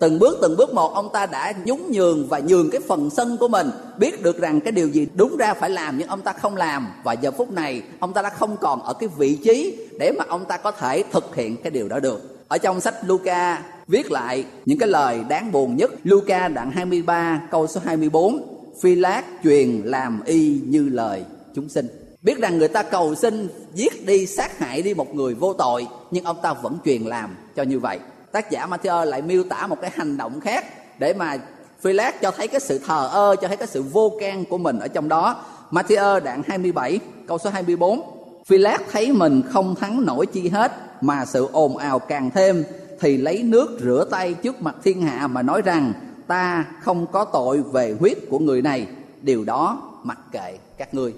Từng 0.00 0.18
bước 0.18 0.38
từng 0.42 0.56
bước 0.56 0.74
một, 0.74 0.94
ông 0.94 1.08
ta 1.12 1.26
đã 1.26 1.52
nhún 1.64 1.78
nhường 1.90 2.28
và 2.28 2.38
nhường 2.38 2.70
cái 2.70 2.80
phần 2.88 3.10
sân 3.10 3.36
của 3.40 3.48
mình, 3.48 3.70
biết 3.98 4.22
được 4.22 4.38
rằng 4.38 4.60
cái 4.60 4.72
điều 4.72 4.88
gì 4.88 5.06
đúng 5.14 5.36
ra 5.36 5.54
phải 5.54 5.70
làm 5.70 5.98
nhưng 5.98 6.08
ông 6.08 6.20
ta 6.20 6.32
không 6.32 6.56
làm. 6.56 6.88
Và 7.04 7.12
giờ 7.12 7.30
phút 7.30 7.52
này, 7.52 7.82
ông 7.98 8.12
ta 8.12 8.22
đã 8.22 8.30
không 8.30 8.56
còn 8.56 8.82
ở 8.82 8.94
cái 8.94 9.08
vị 9.18 9.38
trí 9.44 9.78
để 9.98 10.12
mà 10.18 10.24
ông 10.28 10.44
ta 10.44 10.56
có 10.56 10.70
thể 10.70 11.04
thực 11.12 11.36
hiện 11.36 11.56
cái 11.56 11.70
điều 11.70 11.88
đó 11.88 12.00
được. 12.00 12.38
Ở 12.48 12.58
trong 12.58 12.80
sách 12.80 12.94
Luca 13.06 13.62
viết 13.90 14.10
lại 14.10 14.44
những 14.64 14.78
cái 14.78 14.88
lời 14.88 15.20
đáng 15.28 15.52
buồn 15.52 15.76
nhất. 15.76 15.90
Luca 16.04 16.48
đoạn 16.48 16.70
23 16.70 17.42
câu 17.50 17.66
số 17.66 17.80
24 17.84 18.42
Phi 18.82 18.94
Lát 18.94 19.22
truyền 19.44 19.82
làm 19.84 20.20
y 20.24 20.60
như 20.66 20.88
lời 20.88 21.24
chúng 21.54 21.68
sinh. 21.68 21.86
Biết 22.22 22.38
rằng 22.38 22.58
người 22.58 22.68
ta 22.68 22.82
cầu 22.82 23.14
xin 23.14 23.48
giết 23.74 24.06
đi, 24.06 24.26
sát 24.26 24.58
hại 24.58 24.82
đi 24.82 24.94
một 24.94 25.14
người 25.14 25.34
vô 25.34 25.52
tội, 25.52 25.86
nhưng 26.10 26.24
ông 26.24 26.36
ta 26.42 26.52
vẫn 26.52 26.78
truyền 26.84 27.02
làm 27.02 27.36
cho 27.56 27.62
như 27.62 27.78
vậy. 27.78 27.98
Tác 28.32 28.50
giả 28.50 28.66
Matthew 28.66 29.04
lại 29.04 29.22
miêu 29.22 29.44
tả 29.44 29.66
một 29.66 29.80
cái 29.80 29.90
hành 29.94 30.16
động 30.16 30.40
khác 30.40 30.64
để 30.98 31.14
mà 31.14 31.38
Phi 31.80 31.92
Lát 31.92 32.20
cho 32.20 32.30
thấy 32.30 32.48
cái 32.48 32.60
sự 32.60 32.78
thờ 32.78 33.08
ơ, 33.12 33.36
cho 33.40 33.48
thấy 33.48 33.56
cái 33.56 33.68
sự 33.68 33.82
vô 33.82 34.12
can 34.20 34.44
của 34.44 34.58
mình 34.58 34.78
ở 34.78 34.88
trong 34.88 35.08
đó. 35.08 35.44
Matthew 35.70 36.20
đoạn 36.20 36.42
27 36.48 37.00
câu 37.26 37.38
số 37.38 37.50
24 37.50 38.00
Phi 38.46 38.58
Lát 38.58 38.78
thấy 38.92 39.12
mình 39.12 39.42
không 39.48 39.74
thắng 39.74 40.06
nổi 40.06 40.26
chi 40.26 40.48
hết, 40.48 40.72
mà 41.00 41.24
sự 41.24 41.48
ồn 41.52 41.76
ào 41.76 41.98
càng 41.98 42.30
thêm 42.34 42.64
thì 43.00 43.16
lấy 43.16 43.42
nước 43.42 43.78
rửa 43.80 44.06
tay 44.10 44.34
trước 44.34 44.62
mặt 44.62 44.76
thiên 44.84 45.02
hạ 45.02 45.26
mà 45.26 45.42
nói 45.42 45.62
rằng, 45.62 45.92
ta 46.26 46.64
không 46.82 47.06
có 47.06 47.24
tội 47.24 47.62
về 47.72 47.96
huyết 48.00 48.18
của 48.30 48.38
người 48.38 48.62
này. 48.62 48.86
Điều 49.22 49.44
đó 49.44 49.82
mặc 50.04 50.18
kệ 50.32 50.58
các 50.78 50.94
ngươi. 50.94 51.14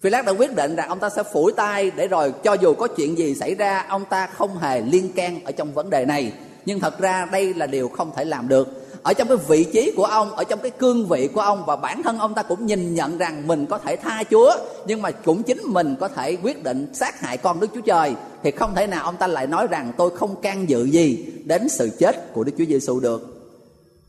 Phi 0.00 0.10
Lát 0.10 0.24
đã 0.24 0.32
quyết 0.32 0.56
định 0.56 0.76
rằng 0.76 0.88
ông 0.88 0.98
ta 0.98 1.10
sẽ 1.10 1.22
phủi 1.32 1.52
tay 1.52 1.90
để 1.96 2.08
rồi 2.08 2.32
cho 2.44 2.52
dù 2.52 2.74
có 2.74 2.86
chuyện 2.86 3.18
gì 3.18 3.34
xảy 3.34 3.54
ra, 3.54 3.84
ông 3.88 4.04
ta 4.04 4.26
không 4.26 4.58
hề 4.58 4.80
liên 4.80 5.12
can 5.12 5.44
ở 5.44 5.52
trong 5.52 5.72
vấn 5.72 5.90
đề 5.90 6.04
này. 6.04 6.32
Nhưng 6.66 6.80
thật 6.80 6.98
ra 6.98 7.26
đây 7.32 7.54
là 7.54 7.66
điều 7.66 7.88
không 7.88 8.10
thể 8.16 8.24
làm 8.24 8.48
được 8.48 8.79
ở 9.02 9.12
trong 9.12 9.28
cái 9.28 9.36
vị 9.36 9.64
trí 9.64 9.92
của 9.96 10.04
ông, 10.04 10.32
ở 10.32 10.44
trong 10.44 10.58
cái 10.58 10.70
cương 10.70 11.08
vị 11.08 11.28
của 11.34 11.40
ông, 11.40 11.64
và 11.66 11.76
bản 11.76 12.02
thân 12.02 12.18
ông 12.18 12.34
ta 12.34 12.42
cũng 12.42 12.66
nhìn 12.66 12.94
nhận 12.94 13.18
rằng 13.18 13.46
mình 13.46 13.66
có 13.66 13.78
thể 13.78 13.96
tha 13.96 14.22
chúa, 14.30 14.52
nhưng 14.86 15.02
mà 15.02 15.10
cũng 15.10 15.42
chính 15.42 15.62
mình 15.64 15.96
có 16.00 16.08
thể 16.08 16.36
quyết 16.42 16.62
định 16.62 16.86
sát 16.94 17.20
hại 17.20 17.36
con 17.36 17.60
đức 17.60 17.66
chúa 17.74 17.80
trời, 17.80 18.14
thì 18.42 18.50
không 18.50 18.74
thể 18.74 18.86
nào 18.86 19.04
ông 19.04 19.16
ta 19.16 19.26
lại 19.26 19.46
nói 19.46 19.66
rằng 19.66 19.92
tôi 19.96 20.16
không 20.16 20.40
can 20.40 20.68
dự 20.68 20.84
gì 20.84 21.26
đến 21.44 21.68
sự 21.68 21.90
chết 21.98 22.32
của 22.32 22.44
Đức 22.44 22.52
Chúa 22.58 22.64
Giêsu 22.64 23.00
được. 23.00 23.36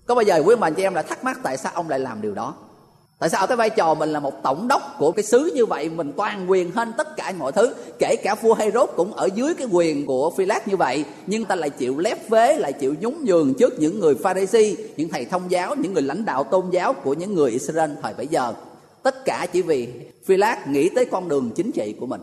Có 0.05 0.15
bao 0.15 0.23
giờ 0.23 0.43
quý 0.45 0.55
bà 0.59 0.69
chị 0.69 0.83
em 0.83 0.93
lại 0.93 1.03
thắc 1.07 1.23
mắc 1.23 1.39
tại 1.43 1.57
sao 1.57 1.71
ông 1.75 1.89
lại 1.89 1.99
làm 1.99 2.21
điều 2.21 2.33
đó? 2.33 2.55
Tại 3.21 3.29
sao 3.29 3.47
cái 3.47 3.57
vai 3.57 3.69
trò 3.69 3.93
mình 3.93 4.09
là 4.09 4.19
một 4.19 4.43
tổng 4.43 4.67
đốc 4.67 4.95
của 4.97 5.11
cái 5.11 5.23
xứ 5.23 5.51
như 5.55 5.65
vậy 5.65 5.89
Mình 5.89 6.11
toàn 6.17 6.51
quyền 6.51 6.71
hơn 6.71 6.91
tất 6.97 7.17
cả 7.17 7.33
mọi 7.37 7.51
thứ 7.51 7.73
Kể 7.99 8.15
cả 8.23 8.35
vua 8.35 8.53
Herod 8.53 8.89
cũng 8.95 9.13
ở 9.13 9.29
dưới 9.35 9.53
cái 9.53 9.67
quyền 9.71 10.05
của 10.05 10.31
phi 10.37 10.45
như 10.67 10.77
vậy 10.77 11.05
Nhưng 11.27 11.45
ta 11.45 11.55
lại 11.55 11.69
chịu 11.69 11.99
lép 11.99 12.29
vế 12.29 12.57
Lại 12.57 12.73
chịu 12.73 12.95
nhún 12.99 13.13
nhường 13.23 13.53
trước 13.53 13.79
những 13.79 13.99
người 13.99 14.15
Pharisee 14.15 14.75
Những 14.97 15.09
thầy 15.09 15.25
thông 15.25 15.51
giáo, 15.51 15.75
những 15.75 15.93
người 15.93 16.01
lãnh 16.01 16.25
đạo 16.25 16.43
tôn 16.43 16.69
giáo 16.71 16.93
Của 16.93 17.13
những 17.13 17.33
người 17.33 17.51
Israel 17.51 17.91
thời 18.01 18.13
bấy 18.13 18.27
giờ 18.27 18.53
Tất 19.03 19.25
cả 19.25 19.47
chỉ 19.53 19.61
vì 19.61 19.87
phi 20.25 20.37
nghĩ 20.67 20.89
tới 20.89 21.05
con 21.05 21.29
đường 21.29 21.51
chính 21.55 21.71
trị 21.71 21.95
của 21.99 22.05
mình 22.05 22.21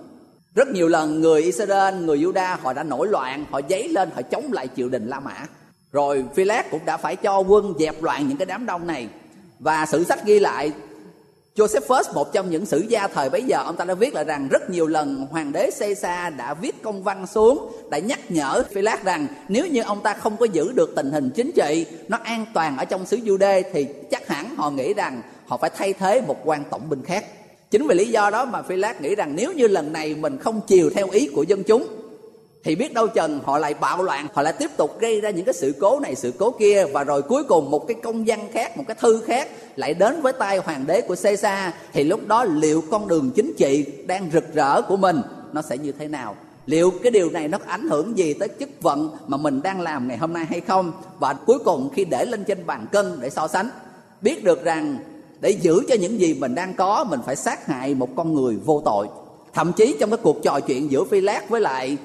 rất 0.54 0.68
nhiều 0.68 0.88
lần 0.88 1.20
người 1.20 1.42
Israel, 1.42 1.94
người 1.94 2.18
Juda 2.18 2.56
họ 2.62 2.72
đã 2.72 2.82
nổi 2.82 3.08
loạn, 3.08 3.44
họ 3.50 3.60
dấy 3.70 3.88
lên, 3.88 4.10
họ 4.14 4.22
chống 4.22 4.52
lại 4.52 4.68
triều 4.76 4.88
đình 4.88 5.06
La 5.06 5.20
Mã. 5.20 5.46
Rồi 5.92 6.24
phi 6.34 6.44
cũng 6.70 6.84
đã 6.84 6.96
phải 6.96 7.16
cho 7.16 7.38
quân 7.38 7.74
dẹp 7.78 8.02
loạn 8.02 8.28
những 8.28 8.36
cái 8.36 8.46
đám 8.46 8.66
đông 8.66 8.86
này. 8.86 9.08
Và 9.58 9.86
sử 9.86 10.04
sách 10.04 10.24
ghi 10.24 10.38
lại 10.38 10.72
Josephus 11.58 12.14
một 12.14 12.32
trong 12.32 12.50
những 12.50 12.66
sử 12.66 12.78
gia 12.88 13.08
thời 13.08 13.30
bấy 13.30 13.42
giờ, 13.42 13.62
ông 13.64 13.76
ta 13.76 13.84
đã 13.84 13.94
viết 13.94 14.14
lại 14.14 14.24
rằng 14.24 14.48
rất 14.50 14.70
nhiều 14.70 14.86
lần 14.86 15.26
hoàng 15.30 15.52
đế 15.52 15.70
Caesar 15.78 16.34
đã 16.36 16.54
viết 16.54 16.82
công 16.82 17.02
văn 17.02 17.26
xuống 17.26 17.72
đã 17.90 17.98
nhắc 17.98 18.20
nhở 18.28 18.62
Philat 18.72 19.04
rằng 19.04 19.26
nếu 19.48 19.66
như 19.66 19.82
ông 19.82 20.02
ta 20.02 20.14
không 20.14 20.36
có 20.36 20.46
giữ 20.46 20.72
được 20.72 20.92
tình 20.96 21.10
hình 21.10 21.30
chính 21.30 21.52
trị, 21.52 21.86
nó 22.08 22.18
an 22.22 22.46
toàn 22.54 22.76
ở 22.76 22.84
trong 22.84 23.06
xứ 23.06 23.16
Jude 23.16 23.62
thì 23.72 23.86
chắc 24.10 24.28
hẳn 24.28 24.56
họ 24.56 24.70
nghĩ 24.70 24.94
rằng 24.94 25.22
họ 25.46 25.56
phải 25.56 25.70
thay 25.76 25.92
thế 25.92 26.20
một 26.20 26.36
quan 26.44 26.64
tổng 26.70 26.90
binh 26.90 27.02
khác. 27.02 27.24
Chính 27.70 27.86
vì 27.86 27.94
lý 27.94 28.10
do 28.10 28.30
đó 28.30 28.44
mà 28.44 28.62
Philat 28.62 29.00
nghĩ 29.00 29.14
rằng 29.14 29.36
nếu 29.36 29.52
như 29.52 29.68
lần 29.68 29.92
này 29.92 30.14
mình 30.14 30.38
không 30.38 30.60
chiều 30.66 30.90
theo 30.94 31.10
ý 31.10 31.28
của 31.34 31.42
dân 31.42 31.62
chúng 31.64 31.97
thì 32.64 32.74
biết 32.74 32.94
đâu 32.94 33.08
chừng 33.08 33.40
họ 33.44 33.58
lại 33.58 33.74
bạo 33.74 34.02
loạn, 34.02 34.26
họ 34.34 34.42
lại 34.42 34.52
tiếp 34.58 34.70
tục 34.76 35.00
gây 35.00 35.20
ra 35.20 35.30
những 35.30 35.44
cái 35.44 35.54
sự 35.54 35.74
cố 35.80 36.00
này, 36.00 36.14
sự 36.14 36.32
cố 36.38 36.50
kia. 36.50 36.84
Và 36.92 37.04
rồi 37.04 37.22
cuối 37.22 37.44
cùng 37.44 37.70
một 37.70 37.88
cái 37.88 37.96
công 38.02 38.24
văn 38.26 38.48
khác, 38.52 38.76
một 38.76 38.84
cái 38.88 38.96
thư 39.00 39.20
khác 39.20 39.48
lại 39.76 39.94
đến 39.94 40.22
với 40.22 40.32
tay 40.32 40.58
hoàng 40.58 40.84
đế 40.86 41.00
của 41.00 41.16
Caesar. 41.22 41.72
Thì 41.92 42.04
lúc 42.04 42.26
đó 42.26 42.44
liệu 42.44 42.82
con 42.90 43.08
đường 43.08 43.30
chính 43.30 43.54
trị 43.58 43.84
đang 44.06 44.30
rực 44.32 44.54
rỡ 44.54 44.82
của 44.82 44.96
mình, 44.96 45.20
nó 45.52 45.62
sẽ 45.62 45.78
như 45.78 45.92
thế 45.92 46.08
nào? 46.08 46.36
Liệu 46.66 46.90
cái 47.02 47.10
điều 47.10 47.30
này 47.30 47.48
nó 47.48 47.58
ảnh 47.66 47.88
hưởng 47.88 48.18
gì 48.18 48.34
tới 48.34 48.48
chức 48.60 48.68
vận 48.82 49.10
mà 49.26 49.36
mình 49.36 49.62
đang 49.62 49.80
làm 49.80 50.08
ngày 50.08 50.16
hôm 50.16 50.32
nay 50.32 50.44
hay 50.50 50.60
không? 50.60 50.92
Và 51.18 51.32
cuối 51.32 51.58
cùng 51.58 51.90
khi 51.94 52.04
để 52.04 52.24
lên 52.24 52.44
trên 52.44 52.66
bàn 52.66 52.86
cân 52.92 53.20
để 53.20 53.30
so 53.30 53.48
sánh, 53.48 53.70
biết 54.20 54.44
được 54.44 54.64
rằng 54.64 54.98
để 55.40 55.50
giữ 55.50 55.80
cho 55.88 55.94
những 55.94 56.20
gì 56.20 56.34
mình 56.34 56.54
đang 56.54 56.74
có, 56.74 57.04
mình 57.04 57.20
phải 57.26 57.36
sát 57.36 57.66
hại 57.66 57.94
một 57.94 58.08
con 58.16 58.34
người 58.34 58.56
vô 58.64 58.82
tội. 58.84 59.06
Thậm 59.54 59.72
chí 59.72 59.96
trong 60.00 60.10
cái 60.10 60.18
cuộc 60.22 60.42
trò 60.42 60.60
chuyện 60.60 60.90
giữa 60.90 61.04
phi 61.04 61.20
lát 61.20 61.48
với 61.48 61.60
lại 61.60 61.96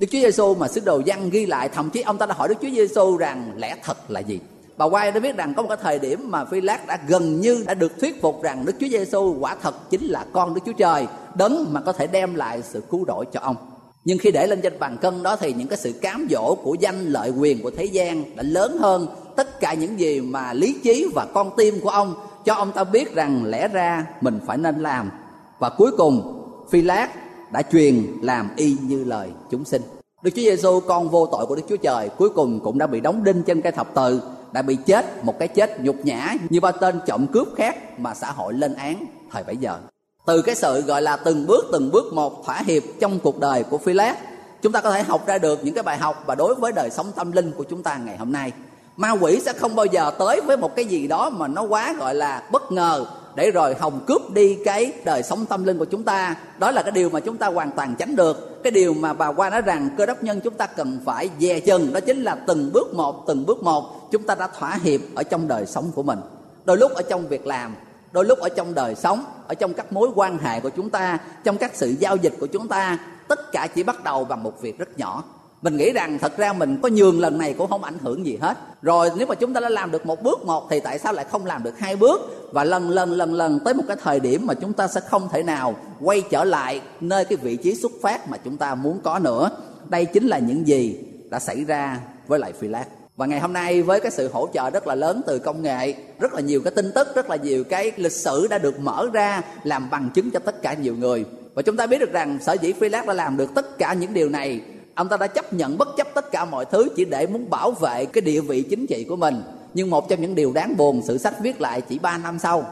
Đức 0.00 0.06
Chúa 0.10 0.18
Giêsu 0.18 0.54
mà 0.54 0.68
sứ 0.68 0.80
đồ 0.80 1.02
văn 1.06 1.30
ghi 1.30 1.46
lại 1.46 1.68
thậm 1.68 1.90
chí 1.90 2.02
ông 2.02 2.18
ta 2.18 2.26
đã 2.26 2.34
hỏi 2.34 2.48
Đức 2.48 2.54
Chúa 2.62 2.70
Giêsu 2.70 3.16
rằng 3.16 3.52
lẽ 3.56 3.76
thật 3.82 4.10
là 4.10 4.20
gì. 4.20 4.40
Bà 4.76 4.84
Quay 4.84 5.12
đã 5.12 5.20
biết 5.20 5.36
rằng 5.36 5.54
có 5.54 5.62
một 5.62 5.68
cái 5.68 5.78
thời 5.82 5.98
điểm 5.98 6.30
mà 6.30 6.44
Phi 6.44 6.60
Lát 6.60 6.86
đã 6.86 6.98
gần 7.08 7.40
như 7.40 7.64
đã 7.66 7.74
được 7.74 8.00
thuyết 8.00 8.22
phục 8.22 8.42
rằng 8.42 8.64
Đức 8.64 8.72
Chúa 8.80 8.86
Giêsu 8.88 9.36
quả 9.40 9.56
thật 9.62 9.90
chính 9.90 10.04
là 10.04 10.24
con 10.32 10.54
Đức 10.54 10.60
Chúa 10.66 10.72
Trời, 10.72 11.06
đấng 11.34 11.66
mà 11.72 11.80
có 11.80 11.92
thể 11.92 12.06
đem 12.06 12.34
lại 12.34 12.62
sự 12.62 12.82
cứu 12.90 13.04
rỗi 13.06 13.24
cho 13.32 13.40
ông. 13.40 13.56
Nhưng 14.04 14.18
khi 14.18 14.30
để 14.30 14.46
lên 14.46 14.60
trên 14.62 14.78
bàn 14.78 14.96
cân 15.00 15.22
đó 15.22 15.36
thì 15.36 15.52
những 15.52 15.68
cái 15.68 15.78
sự 15.78 15.92
cám 15.92 16.26
dỗ 16.30 16.54
của 16.54 16.74
danh 16.80 17.06
lợi 17.06 17.30
quyền 17.30 17.62
của 17.62 17.70
thế 17.70 17.84
gian 17.84 18.36
đã 18.36 18.42
lớn 18.42 18.76
hơn 18.80 19.06
tất 19.36 19.60
cả 19.60 19.74
những 19.74 20.00
gì 20.00 20.20
mà 20.20 20.52
lý 20.52 20.76
trí 20.84 21.06
và 21.14 21.26
con 21.34 21.50
tim 21.56 21.80
của 21.80 21.90
ông 21.90 22.14
cho 22.44 22.54
ông 22.54 22.72
ta 22.72 22.84
biết 22.84 23.14
rằng 23.14 23.44
lẽ 23.44 23.68
ra 23.68 24.06
mình 24.20 24.40
phải 24.46 24.58
nên 24.58 24.78
làm. 24.78 25.10
Và 25.58 25.68
cuối 25.68 25.90
cùng 25.96 26.44
Phi 26.70 26.82
Lát 26.82 27.08
đã 27.52 27.62
truyền 27.62 28.06
làm 28.22 28.50
y 28.56 28.76
như 28.82 29.04
lời 29.04 29.28
chúng 29.50 29.64
sinh. 29.64 29.82
Đức 30.22 30.30
Chúa 30.30 30.42
Giêsu 30.42 30.80
con 30.80 31.08
vô 31.08 31.26
tội 31.26 31.46
của 31.46 31.56
Đức 31.56 31.62
Chúa 31.68 31.76
Trời 31.76 32.08
cuối 32.08 32.28
cùng 32.28 32.60
cũng 32.60 32.78
đã 32.78 32.86
bị 32.86 33.00
đóng 33.00 33.24
đinh 33.24 33.42
trên 33.42 33.62
cây 33.62 33.72
thập 33.72 33.94
tự, 33.94 34.22
đã 34.52 34.62
bị 34.62 34.76
chết 34.86 35.24
một 35.24 35.38
cái 35.38 35.48
chết 35.48 35.80
nhục 35.80 35.96
nhã 36.04 36.36
như 36.50 36.60
ba 36.60 36.72
tên 36.72 37.00
trộm 37.06 37.26
cướp 37.26 37.48
khác 37.56 38.00
mà 38.00 38.14
xã 38.14 38.32
hội 38.32 38.54
lên 38.54 38.74
án 38.74 39.06
thời 39.30 39.44
bấy 39.44 39.56
giờ. 39.56 39.78
Từ 40.26 40.42
cái 40.42 40.54
sự 40.54 40.80
gọi 40.80 41.02
là 41.02 41.16
từng 41.16 41.46
bước 41.46 41.64
từng 41.72 41.90
bước 41.90 42.12
một 42.12 42.46
thỏa 42.46 42.62
hiệp 42.66 42.82
trong 43.00 43.18
cuộc 43.18 43.40
đời 43.40 43.62
của 43.62 43.78
Phi 43.78 43.92
Lát, 43.92 44.16
chúng 44.62 44.72
ta 44.72 44.80
có 44.80 44.90
thể 44.90 45.02
học 45.02 45.26
ra 45.26 45.38
được 45.38 45.64
những 45.64 45.74
cái 45.74 45.82
bài 45.82 45.98
học 45.98 46.22
và 46.26 46.34
đối 46.34 46.54
với 46.54 46.72
đời 46.72 46.90
sống 46.90 47.12
tâm 47.14 47.32
linh 47.32 47.52
của 47.56 47.64
chúng 47.64 47.82
ta 47.82 47.96
ngày 48.04 48.16
hôm 48.16 48.32
nay. 48.32 48.52
Ma 48.96 49.10
quỷ 49.10 49.40
sẽ 49.40 49.52
không 49.52 49.76
bao 49.76 49.86
giờ 49.86 50.10
tới 50.18 50.40
với 50.40 50.56
một 50.56 50.76
cái 50.76 50.84
gì 50.84 51.06
đó 51.06 51.30
mà 51.30 51.48
nó 51.48 51.62
quá 51.62 51.94
gọi 51.98 52.14
là 52.14 52.42
bất 52.52 52.72
ngờ 52.72 53.06
để 53.34 53.50
rồi 53.50 53.74
hồng 53.74 54.00
cướp 54.06 54.30
đi 54.30 54.58
cái 54.64 54.92
đời 55.04 55.22
sống 55.22 55.46
tâm 55.46 55.64
linh 55.64 55.78
của 55.78 55.84
chúng 55.84 56.02
ta. 56.02 56.36
Đó 56.58 56.70
là 56.70 56.82
cái 56.82 56.92
điều 56.92 57.10
mà 57.10 57.20
chúng 57.20 57.36
ta 57.36 57.46
hoàn 57.46 57.70
toàn 57.70 57.94
tránh 57.98 58.16
được. 58.16 58.62
Cái 58.62 58.70
điều 58.70 58.94
mà 58.94 59.12
bà 59.12 59.28
qua 59.28 59.50
nói 59.50 59.62
rằng 59.62 59.90
cơ 59.98 60.06
đốc 60.06 60.22
nhân 60.22 60.40
chúng 60.40 60.54
ta 60.54 60.66
cần 60.66 61.00
phải 61.04 61.30
dè 61.38 61.60
chừng, 61.60 61.92
đó 61.92 62.00
chính 62.00 62.22
là 62.22 62.34
từng 62.46 62.70
bước 62.72 62.94
một, 62.94 63.24
từng 63.26 63.46
bước 63.46 63.62
một 63.62 64.10
chúng 64.10 64.22
ta 64.22 64.34
đã 64.34 64.48
thỏa 64.58 64.78
hiệp 64.82 65.00
ở 65.14 65.22
trong 65.22 65.48
đời 65.48 65.66
sống 65.66 65.90
của 65.94 66.02
mình. 66.02 66.18
Đôi 66.64 66.76
lúc 66.76 66.92
ở 66.94 67.02
trong 67.02 67.28
việc 67.28 67.46
làm, 67.46 67.74
đôi 68.12 68.24
lúc 68.24 68.38
ở 68.38 68.48
trong 68.48 68.74
đời 68.74 68.94
sống, 68.94 69.24
ở 69.46 69.54
trong 69.54 69.74
các 69.74 69.92
mối 69.92 70.08
quan 70.14 70.38
hệ 70.38 70.60
của 70.60 70.70
chúng 70.70 70.90
ta, 70.90 71.18
trong 71.44 71.56
các 71.56 71.70
sự 71.74 71.94
giao 71.98 72.16
dịch 72.16 72.32
của 72.40 72.46
chúng 72.46 72.68
ta, 72.68 72.98
tất 73.28 73.52
cả 73.52 73.66
chỉ 73.74 73.82
bắt 73.82 74.04
đầu 74.04 74.24
bằng 74.24 74.42
một 74.42 74.60
việc 74.60 74.78
rất 74.78 74.98
nhỏ 74.98 75.24
mình 75.62 75.76
nghĩ 75.76 75.92
rằng 75.92 76.18
thật 76.18 76.36
ra 76.36 76.52
mình 76.52 76.78
có 76.82 76.88
nhường 76.88 77.20
lần 77.20 77.38
này 77.38 77.54
cũng 77.58 77.70
không 77.70 77.84
ảnh 77.84 77.98
hưởng 78.02 78.26
gì 78.26 78.38
hết. 78.40 78.58
Rồi 78.82 79.10
nếu 79.16 79.26
mà 79.26 79.34
chúng 79.34 79.54
ta 79.54 79.60
đã 79.60 79.68
làm 79.68 79.90
được 79.90 80.06
một 80.06 80.22
bước 80.22 80.44
một 80.44 80.66
thì 80.70 80.80
tại 80.80 80.98
sao 80.98 81.12
lại 81.12 81.24
không 81.30 81.46
làm 81.46 81.62
được 81.62 81.78
hai 81.78 81.96
bước? 81.96 82.20
Và 82.52 82.64
lần 82.64 82.90
lần 82.90 83.12
lần 83.12 83.34
lần 83.34 83.58
tới 83.64 83.74
một 83.74 83.84
cái 83.88 83.96
thời 84.02 84.20
điểm 84.20 84.46
mà 84.46 84.54
chúng 84.54 84.72
ta 84.72 84.88
sẽ 84.88 85.00
không 85.00 85.28
thể 85.32 85.42
nào 85.42 85.74
quay 86.00 86.22
trở 86.30 86.44
lại 86.44 86.80
nơi 87.00 87.24
cái 87.24 87.36
vị 87.36 87.56
trí 87.56 87.74
xuất 87.74 87.92
phát 88.02 88.28
mà 88.28 88.36
chúng 88.36 88.56
ta 88.56 88.74
muốn 88.74 89.00
có 89.02 89.18
nữa. 89.18 89.50
Đây 89.88 90.04
chính 90.04 90.26
là 90.26 90.38
những 90.38 90.66
gì 90.66 90.98
đã 91.30 91.38
xảy 91.38 91.64
ra 91.64 92.00
với 92.26 92.38
lại 92.38 92.52
phi 92.60 92.68
lát. 92.68 92.84
Và 93.16 93.26
ngày 93.26 93.40
hôm 93.40 93.52
nay 93.52 93.82
với 93.82 94.00
cái 94.00 94.10
sự 94.10 94.28
hỗ 94.32 94.48
trợ 94.54 94.70
rất 94.70 94.86
là 94.86 94.94
lớn 94.94 95.20
từ 95.26 95.38
công 95.38 95.62
nghệ, 95.62 95.94
rất 96.18 96.34
là 96.34 96.40
nhiều 96.40 96.60
cái 96.64 96.70
tin 96.76 96.92
tức, 96.94 97.08
rất 97.14 97.30
là 97.30 97.36
nhiều 97.36 97.64
cái 97.64 97.92
lịch 97.96 98.12
sử 98.12 98.46
đã 98.50 98.58
được 98.58 98.80
mở 98.80 99.08
ra 99.12 99.42
làm 99.64 99.90
bằng 99.90 100.10
chứng 100.14 100.30
cho 100.30 100.38
tất 100.38 100.62
cả 100.62 100.74
nhiều 100.74 100.96
người. 100.96 101.24
Và 101.54 101.62
chúng 101.62 101.76
ta 101.76 101.86
biết 101.86 101.98
được 101.98 102.12
rằng 102.12 102.38
sở 102.40 102.52
dĩ 102.52 102.72
phi 102.72 102.88
lát 102.88 103.06
đã 103.06 103.14
làm 103.14 103.36
được 103.36 103.50
tất 103.54 103.78
cả 103.78 103.92
những 103.92 104.14
điều 104.14 104.28
này 104.28 104.60
ông 104.94 105.08
ta 105.08 105.16
đã 105.16 105.26
chấp 105.26 105.52
nhận 105.52 105.78
bất 105.78 105.88
chấp 105.96 106.06
tất 106.14 106.32
cả 106.32 106.44
mọi 106.44 106.64
thứ 106.64 106.88
chỉ 106.96 107.04
để 107.04 107.26
muốn 107.26 107.50
bảo 107.50 107.70
vệ 107.70 108.04
cái 108.04 108.20
địa 108.20 108.40
vị 108.40 108.62
chính 108.62 108.86
trị 108.86 109.04
của 109.08 109.16
mình. 109.16 109.42
Nhưng 109.74 109.90
một 109.90 110.08
trong 110.08 110.20
những 110.20 110.34
điều 110.34 110.52
đáng 110.52 110.76
buồn 110.76 111.02
sử 111.06 111.18
sách 111.18 111.34
viết 111.42 111.60
lại 111.60 111.80
chỉ 111.80 111.98
ba 111.98 112.18
năm 112.18 112.38
sau. 112.38 112.64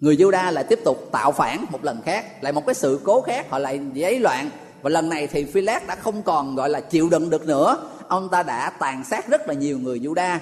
Người 0.00 0.16
Juda 0.16 0.52
lại 0.52 0.64
tiếp 0.64 0.80
tục 0.84 1.08
tạo 1.12 1.32
phản 1.32 1.64
một 1.70 1.84
lần 1.84 2.00
khác, 2.04 2.42
lại 2.42 2.52
một 2.52 2.66
cái 2.66 2.74
sự 2.74 3.00
cố 3.04 3.20
khác, 3.20 3.50
họ 3.50 3.58
lại 3.58 3.80
giấy 3.92 4.18
loạn. 4.18 4.50
Và 4.82 4.90
lần 4.90 5.08
này 5.08 5.26
thì 5.26 5.44
Philet 5.44 5.86
đã 5.86 5.96
không 5.96 6.22
còn 6.22 6.56
gọi 6.56 6.68
là 6.68 6.80
chịu 6.80 7.08
đựng 7.10 7.30
được 7.30 7.46
nữa. 7.46 7.76
Ông 8.08 8.28
ta 8.28 8.42
đã 8.42 8.70
tàn 8.70 9.04
sát 9.04 9.28
rất 9.28 9.48
là 9.48 9.54
nhiều 9.54 9.78
người 9.78 9.98
Juda. 9.98 10.38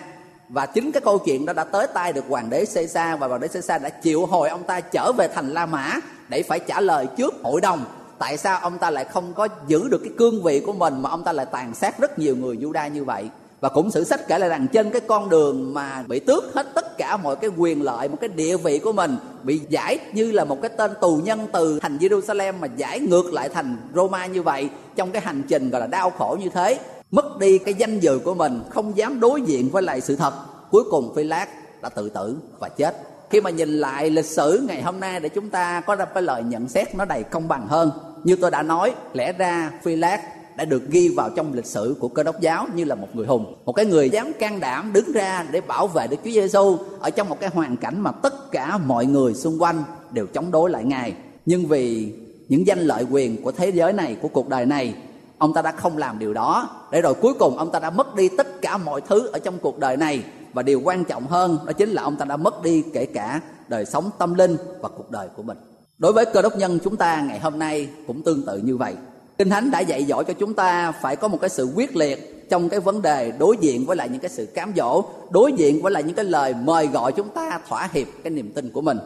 Và 0.49 0.67
chính 0.67 0.93
cái 0.93 1.01
câu 1.01 1.19
chuyện 1.19 1.47
đó 1.47 1.53
đã 1.53 1.65
tới 1.65 1.87
tay 1.87 2.13
được 2.13 2.25
hoàng 2.29 2.51
đế 2.51 2.65
Caesar, 2.75 3.19
và 3.19 3.27
hoàng 3.27 3.41
đế 3.41 3.49
Caesar 3.49 3.83
đã 3.83 3.89
chịu 3.89 4.27
hồi 4.27 4.49
ông 4.49 4.63
ta 4.63 4.81
trở 4.81 5.13
về 5.13 5.29
thành 5.29 5.53
La 5.53 5.67
Mã 5.67 5.95
để 6.29 6.43
phải 6.43 6.61
trả 6.61 6.81
lời 6.81 7.07
trước 7.17 7.35
hội 7.43 7.61
đồng 7.61 7.85
tại 8.19 8.37
sao 8.37 8.59
ông 8.59 8.79
ta 8.79 8.91
lại 8.91 9.05
không 9.05 9.35
có 9.35 9.49
giữ 9.67 9.89
được 9.89 10.01
cái 10.05 10.13
cương 10.19 10.43
vị 10.43 10.61
của 10.61 10.73
mình 10.73 11.03
mà 11.03 11.11
ông 11.11 11.25
ta 11.25 11.33
lại 11.33 11.47
tàn 11.47 11.75
sát 11.75 11.99
rất 11.99 12.19
nhiều 12.19 12.37
người 12.37 12.57
Juda 12.57 12.91
như 12.91 13.05
vậy? 13.05 13.31
Và 13.61 13.69
cũng 13.69 13.91
sử 13.91 14.05
sách 14.05 14.29
kể 14.29 14.39
lại 14.39 14.49
rằng 14.49 14.67
trên 14.73 14.91
cái 14.91 15.01
con 15.01 15.29
đường 15.29 15.75
mà 15.75 16.05
bị 16.09 16.21
tước 16.21 16.45
hết 16.55 16.67
tất 16.75 16.99
cả 16.99 17.17
mọi 17.17 17.37
cái 17.37 17.51
quyền 17.57 17.83
lợi, 17.83 18.09
một 18.09 18.17
cái 18.21 18.29
địa 18.29 18.57
vị 18.57 18.79
của 18.79 18.93
mình 18.93 19.17
bị 19.43 19.61
giải 19.69 19.99
như 20.13 20.33
là 20.33 20.45
một 20.45 20.63
cái 20.63 20.71
tên 20.77 20.91
tù 21.01 21.17
nhân 21.17 21.47
từ 21.53 21.79
thành 21.81 21.99
Jerusalem 21.99 22.53
mà 22.61 22.69
giải 22.77 23.01
ngược 23.01 23.33
lại 23.33 23.49
thành 23.49 23.77
Roma 23.95 24.27
như 24.27 24.43
vậy, 24.43 24.69
trong 24.97 25.11
cái 25.11 25.23
hành 25.23 25.43
trình 25.49 25.71
gọi 25.71 25.81
là 25.81 25.87
đau 25.87 26.11
khổ 26.11 26.37
như 26.41 26.49
thế, 26.49 26.81
mất 27.11 27.39
đi 27.39 27.59
cái 27.59 27.75
danh 27.75 28.01
dự 28.01 28.19
của 28.19 28.35
mình, 28.35 28.61
không 28.71 28.97
dám 28.97 29.21
đối 29.21 29.43
diện 29.43 29.69
với 29.69 29.83
lại 29.83 30.01
sự 30.01 30.17
thật, 30.17 30.35
cuối 30.71 30.85
cùng 30.91 31.15
Phi 31.17 31.25
Lát 31.25 31.47
đã 31.83 31.89
tự 31.89 32.09
tử 32.09 32.37
và 32.59 32.69
chết. 32.69 32.97
Khi 33.31 33.41
mà 33.41 33.51
nhìn 33.51 33.69
lại 33.69 34.11
lịch 34.11 34.25
sử 34.25 34.65
ngày 34.69 34.83
hôm 34.83 35.01
nay 35.01 35.21
để 35.21 35.29
chúng 35.29 35.51
ta 35.51 35.81
có 35.81 35.95
ra 35.95 36.05
cái 36.05 36.23
lời 36.23 36.43
nhận 36.43 36.69
xét 36.69 36.95
nó 36.95 37.05
đầy 37.05 37.23
công 37.23 37.49
bằng 37.49 37.67
hơn 37.69 37.91
như 38.25 38.37
tôi 38.37 38.51
đã 38.51 38.63
nói, 38.63 38.95
lẽ 39.13 39.33
ra 39.33 39.71
phi 39.83 39.97
lát 39.97 40.21
đã 40.57 40.65
được 40.65 40.91
ghi 40.91 41.09
vào 41.09 41.31
trong 41.37 41.53
lịch 41.53 41.67
sử 41.67 41.97
của 42.01 42.09
cơ 42.09 42.23
đốc 42.23 42.41
giáo 42.41 42.67
như 42.75 42.85
là 42.85 42.95
một 42.95 43.09
người 43.13 43.27
hùng. 43.27 43.55
Một 43.65 43.73
cái 43.73 43.87
người 43.87 44.11
dám 44.11 44.33
can 44.39 44.61
đảm 44.61 44.93
đứng 44.93 45.13
ra 45.13 45.47
để 45.51 45.61
bảo 45.61 45.87
vệ 45.87 46.07
được 46.07 46.17
Chúa 46.25 46.31
Giêsu 46.31 46.79
ở 47.01 47.11
trong 47.11 47.29
một 47.29 47.41
cái 47.41 47.51
hoàn 47.51 47.77
cảnh 47.77 48.01
mà 48.01 48.13
tất 48.13 48.53
cả 48.53 48.79
mọi 48.79 49.07
người 49.07 49.35
xung 49.35 49.63
quanh 49.63 49.83
đều 50.11 50.27
chống 50.27 50.51
đối 50.51 50.71
lại 50.71 50.85
ngài. 50.85 51.15
Nhưng 51.47 51.67
vì 51.67 52.13
những 52.49 52.67
danh 52.67 52.79
lợi 52.79 53.07
quyền 53.11 53.43
của 53.43 53.53
thế 53.53 53.69
giới 53.69 53.93
này, 53.93 54.17
của 54.23 54.29
cuộc 54.29 54.49
đời 54.49 54.67
này, 54.67 54.95
ông 55.39 55.55
ta 55.55 55.63
đã 55.63 55.73
không 55.73 55.99
làm 55.99 56.19
điều 56.19 56.35
đó. 56.35 56.71
Để 56.93 57.01
rồi 57.01 57.15
cuối 57.15 57.35
cùng 57.39 57.59
ông 57.59 57.73
ta 57.73 57.79
đã 57.79 57.91
mất 57.91 58.15
đi 58.15 58.29
tất 58.29 58.63
cả 58.63 58.77
mọi 58.77 59.01
thứ 59.01 59.27
ở 59.27 59.39
trong 59.39 59.59
cuộc 59.59 59.79
đời 59.79 59.97
này. 59.97 60.25
Và 60.53 60.63
điều 60.63 60.81
quan 60.85 61.05
trọng 61.05 61.27
hơn 61.27 61.59
đó 61.67 61.73
chính 61.73 61.91
là 61.91 62.03
ông 62.03 62.17
ta 62.17 62.25
đã 62.25 62.37
mất 62.37 62.63
đi 62.63 62.85
kể 62.93 63.07
cả 63.07 63.41
đời 63.69 63.85
sống 63.85 64.11
tâm 64.19 64.35
linh 64.35 64.57
và 64.81 64.89
cuộc 64.89 65.11
đời 65.11 65.29
của 65.37 65.43
mình 65.43 65.59
đối 65.99 66.13
với 66.13 66.25
cơ 66.27 66.43
đốc 66.43 66.57
nhân 66.57 66.79
chúng 66.85 66.97
ta, 66.97 67.23
ngày 67.29 67.39
hôm 67.39 67.59
nay 67.59 67.89
cũng 68.07 68.23
tương 68.23 68.47
tự 68.47 68.59
như 68.59 68.77
vậy. 68.77 68.95
Kinh 69.39 69.51
thánh 69.51 69.71
đã 69.71 69.81
dạy 69.81 70.05
dỗ 70.05 70.23
cho 70.23 70.33
chúng 70.33 70.55
ta 70.55 70.93
phải 70.93 71.17
có 71.17 71.29
một 71.29 71.39
cái 71.41 71.51
sự 71.51 71.69
quyết 71.75 71.97
liệt 71.97 72.49
trong 72.51 72.69
cái 72.69 72.81
vấn 72.81 73.03
đề 73.03 73.33
đối 73.39 73.57
diện 73.61 73.87
với 73.87 73.97
lại 73.97 74.09
những 74.09 74.21
cái 74.21 74.31
sự 74.31 74.47
cám 74.47 74.73
dỗ, 74.77 75.05
đối 75.31 75.53
diện 75.53 75.83
với 75.83 75.93
lại 75.93 76.03
những 76.03 76.15
cái 76.15 76.25
lời 76.25 76.55
mời 76.63 76.87
gọi 76.87 77.13
chúng 77.13 77.29
ta 77.29 77.61
thỏa 77.69 77.89
hiệp 77.93 78.07
cái 78.25 78.31
niềm 78.31 78.53
tin 78.55 78.71
của 78.71 78.81
mình. 78.81 78.99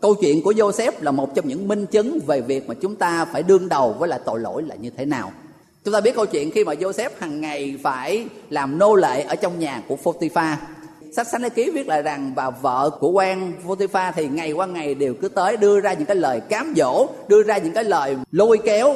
Câu 0.00 0.14
chuyện 0.14 0.42
của 0.42 0.52
Joseph 0.52 0.92
là 1.00 1.10
một 1.10 1.34
trong 1.34 1.48
những 1.48 1.68
minh 1.68 1.86
chứng 1.86 2.18
về 2.26 2.40
việc 2.40 2.68
mà 2.68 2.74
chúng 2.74 2.96
ta 2.96 3.24
phải 3.24 3.42
đương 3.42 3.68
đầu 3.68 3.92
với 3.98 4.08
lại 4.08 4.20
tội 4.24 4.40
lỗi 4.40 4.62
là 4.62 4.74
như 4.74 4.90
thế 4.96 5.04
nào. 5.04 5.32
Chúng 5.84 5.94
ta 5.94 6.00
biết 6.00 6.16
câu 6.16 6.26
chuyện 6.26 6.50
khi 6.50 6.64
mà 6.64 6.74
Joseph 6.74 7.10
hàng 7.18 7.40
ngày 7.40 7.78
phải 7.82 8.26
làm 8.50 8.78
nô 8.78 8.94
lệ 8.94 9.22
ở 9.22 9.34
trong 9.34 9.58
nhà 9.58 9.82
của 9.88 9.96
Potiphar 9.96 10.58
sách 11.12 11.26
sách 11.26 11.40
lấy 11.40 11.50
ký 11.50 11.70
viết 11.70 11.88
lại 11.88 12.02
rằng, 12.02 12.32
và 12.34 12.50
vợ 12.50 12.90
của 13.00 13.10
quan 13.10 13.52
Potiphar 13.66 14.14
thì 14.14 14.28
ngày 14.28 14.52
qua 14.52 14.66
ngày 14.66 14.94
đều 14.94 15.14
cứ 15.14 15.28
tới 15.28 15.56
đưa 15.56 15.80
ra 15.80 15.92
những 15.92 16.06
cái 16.06 16.16
lời 16.16 16.40
cám 16.40 16.74
dỗ, 16.76 17.06
đưa 17.28 17.42
ra 17.42 17.58
những 17.58 17.72
cái 17.72 17.84
lời 17.84 18.16
lôi 18.32 18.58
kéo 18.64 18.94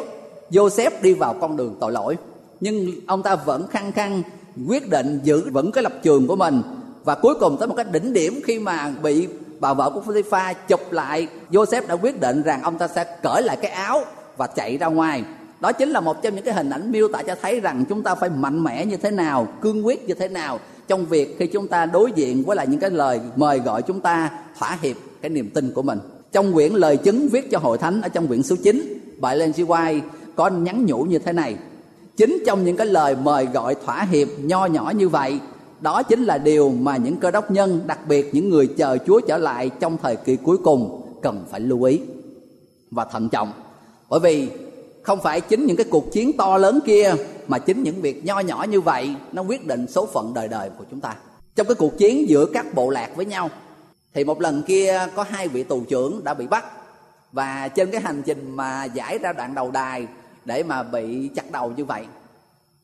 Joseph 0.51 0.91
đi 1.03 1.15
vào 1.15 1.35
con 1.41 1.57
đường 1.57 1.77
tội 1.81 1.93
lỗi. 1.93 2.17
Nhưng 2.61 2.93
ông 3.07 3.23
ta 3.23 3.37
vẫn 3.37 3.67
khăng 3.67 3.93
khăng 3.93 4.23
quyết 4.69 4.91
định 4.91 5.21
giữ 5.23 5.51
vững 5.51 5.73
cái 5.73 5.83
lập 5.83 5.93
trường 6.03 6.27
của 6.27 6.37
mình. 6.37 6.63
Và 7.05 7.15
cuối 7.15 7.35
cùng 7.41 7.57
tới 7.59 7.69
một 7.69 7.75
cái 7.77 7.87
đỉnh 7.93 8.13
điểm 8.13 8.41
khi 8.45 8.59
mà 8.59 8.93
bị 9.03 9.29
bà 9.61 9.75
vợ 9.75 9.91
của 9.91 10.01
Potiphar 10.01 10.57
chụp 10.69 10.81
lại, 10.93 11.29
Joseph 11.51 11.87
đã 11.87 11.95
quyết 11.95 12.21
định 12.21 12.43
rằng 12.43 12.63
ông 12.63 12.79
ta 12.79 12.89
sẽ 12.89 13.05
cởi 13.23 13.43
lại 13.43 13.57
cái 13.57 13.71
áo 13.71 14.05
và 14.37 14.47
chạy 14.47 14.77
ra 14.79 14.87
ngoài 14.87 15.25
đó 15.63 15.73
chính 15.73 15.91
là 15.91 16.01
một 16.01 16.23
trong 16.23 16.35
những 16.35 16.45
cái 16.45 16.55
hình 16.55 16.71
ảnh 16.71 16.93
miêu 16.93 17.09
tả 17.09 17.23
cho 17.23 17.35
thấy 17.43 17.61
rằng 17.61 17.85
chúng 17.89 18.03
ta 18.03 18.15
phải 18.15 18.31
mạnh 18.31 18.65
mẽ 18.65 18.87
như 18.87 18.97
thế 18.97 19.11
nào, 19.11 19.49
cương 19.61 19.87
quyết 19.87 20.09
như 20.09 20.15
thế 20.15 20.29
nào 20.29 20.61
trong 20.89 21.07
việc 21.07 21.37
khi 21.39 21.47
chúng 21.47 21.69
ta 21.69 21.87
đối 21.87 22.13
diện 22.13 22.45
với 22.45 22.57
lại 22.57 22.67
những 22.67 22.81
cái 22.81 22.91
lời 22.91 23.21
mời 23.37 23.59
gọi 23.59 23.83
chúng 23.83 24.01
ta 24.01 24.31
thỏa 24.59 24.79
hiệp 24.83 24.97
cái 25.21 25.31
niềm 25.31 25.51
tin 25.55 25.73
của 25.73 25.83
mình. 25.83 25.99
Trong 26.33 26.53
quyển 26.53 26.73
lời 26.73 26.97
chứng 26.97 27.29
viết 27.29 27.51
cho 27.51 27.59
hội 27.59 27.79
thánh 27.79 28.03
ở 28.03 28.09
trong 28.09 28.27
quyển 28.27 28.43
số 28.43 28.57
9 28.63 28.99
bài 29.21 29.37
lên 29.37 29.51
White 29.51 30.01
có 30.37 30.49
nhắn 30.49 30.87
nhủ 30.87 31.03
như 31.03 31.19
thế 31.19 31.33
này. 31.33 31.57
Chính 32.17 32.43
trong 32.47 32.65
những 32.65 32.77
cái 32.77 32.87
lời 32.87 33.17
mời 33.23 33.47
gọi 33.47 33.75
thỏa 33.85 34.03
hiệp 34.11 34.29
nho 34.39 34.67
nhỏ 34.67 34.93
như 34.97 35.09
vậy, 35.09 35.41
đó 35.81 36.03
chính 36.03 36.25
là 36.25 36.39
điều 36.39 36.71
mà 36.71 36.97
những 36.97 37.17
cơ 37.17 37.31
đốc 37.31 37.51
nhân, 37.51 37.81
đặc 37.87 37.99
biệt 38.09 38.35
những 38.35 38.51
người 38.51 38.67
chờ 38.67 38.99
Chúa 39.07 39.21
trở 39.21 39.37
lại 39.39 39.71
trong 39.81 39.97
thời 40.03 40.17
kỳ 40.17 40.37
cuối 40.37 40.57
cùng 40.65 41.03
cần 41.23 41.45
phải 41.51 41.61
lưu 41.61 41.83
ý 41.83 42.01
và 42.91 43.05
thận 43.05 43.29
trọng. 43.29 43.53
Bởi 44.09 44.21
vì 44.21 44.49
không 45.03 45.21
phải 45.23 45.41
chính 45.41 45.67
những 45.67 45.77
cái 45.77 45.87
cuộc 45.91 46.13
chiến 46.13 46.37
to 46.37 46.59
lớn 46.59 46.81
kia 46.87 47.15
mà 47.49 47.59
chính 47.59 47.83
những 47.83 48.01
việc 48.01 48.25
nho 48.25 48.41
nhỏ 48.41 48.67
như 48.69 48.81
vậy 48.81 49.15
nó 49.33 49.43
quyết 49.43 49.67
định 49.67 49.87
số 49.87 50.07
phận 50.07 50.35
đời 50.35 50.49
đời 50.49 50.71
của 50.79 50.85
chúng 50.91 51.01
ta. 51.01 51.15
Trong 51.57 51.67
cái 51.67 51.75
cuộc 51.75 51.99
chiến 51.99 52.29
giữa 52.29 52.47
các 52.47 52.75
bộ 52.75 52.91
lạc 52.91 53.11
với 53.17 53.27
nhau, 53.27 53.51
thì 54.15 54.25
một 54.25 54.41
lần 54.41 54.63
kia 54.63 55.07
có 55.15 55.23
hai 55.23 55.49
vị 55.49 55.63
tù 55.63 55.81
trưởng 55.89 56.25
đã 56.25 56.35
bị 56.35 56.47
bắt. 56.47 56.65
Và 57.33 57.69
trên 57.69 57.91
cái 57.91 58.01
hành 58.01 58.23
trình 58.27 58.57
mà 58.57 58.85
giải 58.85 59.19
ra 59.19 59.33
đoạn 59.33 59.55
đầu 59.55 59.71
đài 59.71 60.07
để 60.45 60.63
mà 60.63 60.83
bị 60.83 61.29
chặt 61.29 61.53
đầu 61.53 61.73
như 61.77 61.85
vậy, 61.85 62.05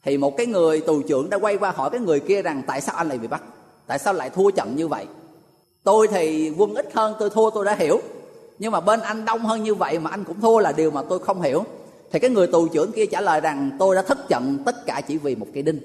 thì 0.05 0.17
một 0.17 0.37
cái 0.37 0.47
người 0.47 0.81
tù 0.81 1.03
trưởng 1.03 1.31
đã 1.31 1.39
quay 1.39 1.57
qua 1.57 1.71
hỏi 1.71 1.91
cái 1.91 2.01
người 2.01 2.21
kia 2.21 2.43
rằng, 2.43 2.63
tại 2.67 2.81
sao 2.81 2.97
anh 2.97 3.09
lại 3.09 3.19
bị 3.19 3.29
bắt? 3.29 3.43
Tại 3.87 3.99
sao 3.99 4.15
lại 4.15 4.31
thua 4.31 4.51
trận 4.51 4.77
như 4.77 4.89
vậy? 4.89 5.07
Tôi 5.85 6.09
thì 6.09 6.53
quân 6.57 6.75
ít 6.75 6.89
hơn, 6.95 7.15
tôi 7.19 7.31
thua 7.31 7.51
tôi 7.51 7.65
đã 7.65 7.75
hiểu. 7.75 8.01
Nhưng 8.59 8.73
mà 8.73 8.81
bên 8.81 9.01
anh 9.01 9.25
đông 9.25 9.41
hơn 9.41 9.63
như 9.63 9.75
vậy 9.75 9.99
mà 9.99 10.11
anh 10.11 10.25
cũng 10.25 10.41
thua 10.41 10.59
là 10.59 10.73
điều 10.73 10.91
mà 10.91 11.03
tôi 11.09 11.19
không 11.19 11.43
hiểu 11.43 11.65
thì 12.13 12.19
cái 12.19 12.31
người 12.31 12.47
tù 12.47 12.69
trưởng 12.69 12.93
kia 12.93 13.07
trả 13.07 13.21
lời 13.21 13.41
rằng 13.41 13.71
tôi 13.79 13.97
đã 13.97 14.03
thất 14.03 14.29
trận 14.29 14.59
tất 14.67 14.87
cả 14.87 15.01
chỉ 15.09 15.17
vì 15.17 15.35
một 15.35 15.47
cây 15.55 15.63
đinh. 15.63 15.81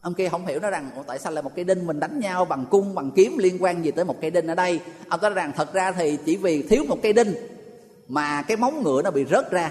Ông 0.00 0.14
kia 0.14 0.28
không 0.28 0.46
hiểu 0.46 0.60
nó 0.60 0.70
rằng 0.70 0.90
tại 1.06 1.18
sao 1.18 1.32
lại 1.32 1.42
một 1.42 1.50
cây 1.56 1.64
đinh? 1.64 1.86
Mình 1.86 2.00
đánh 2.00 2.20
nhau 2.20 2.44
bằng 2.44 2.66
cung 2.70 2.94
bằng 2.94 3.10
kiếm 3.10 3.38
liên 3.38 3.62
quan 3.62 3.84
gì 3.84 3.90
tới 3.90 4.04
một 4.04 4.16
cây 4.20 4.30
đinh 4.30 4.46
ở 4.46 4.54
đây? 4.54 4.80
Ông 5.08 5.20
có 5.20 5.30
rằng 5.30 5.52
thật 5.56 5.72
ra 5.72 5.92
thì 5.92 6.18
chỉ 6.24 6.36
vì 6.36 6.62
thiếu 6.62 6.84
một 6.88 6.98
cây 7.02 7.12
đinh 7.12 7.34
mà 8.08 8.42
cái 8.42 8.56
móng 8.56 8.82
ngựa 8.82 9.02
nó 9.02 9.10
bị 9.10 9.24
rớt 9.30 9.50
ra. 9.50 9.70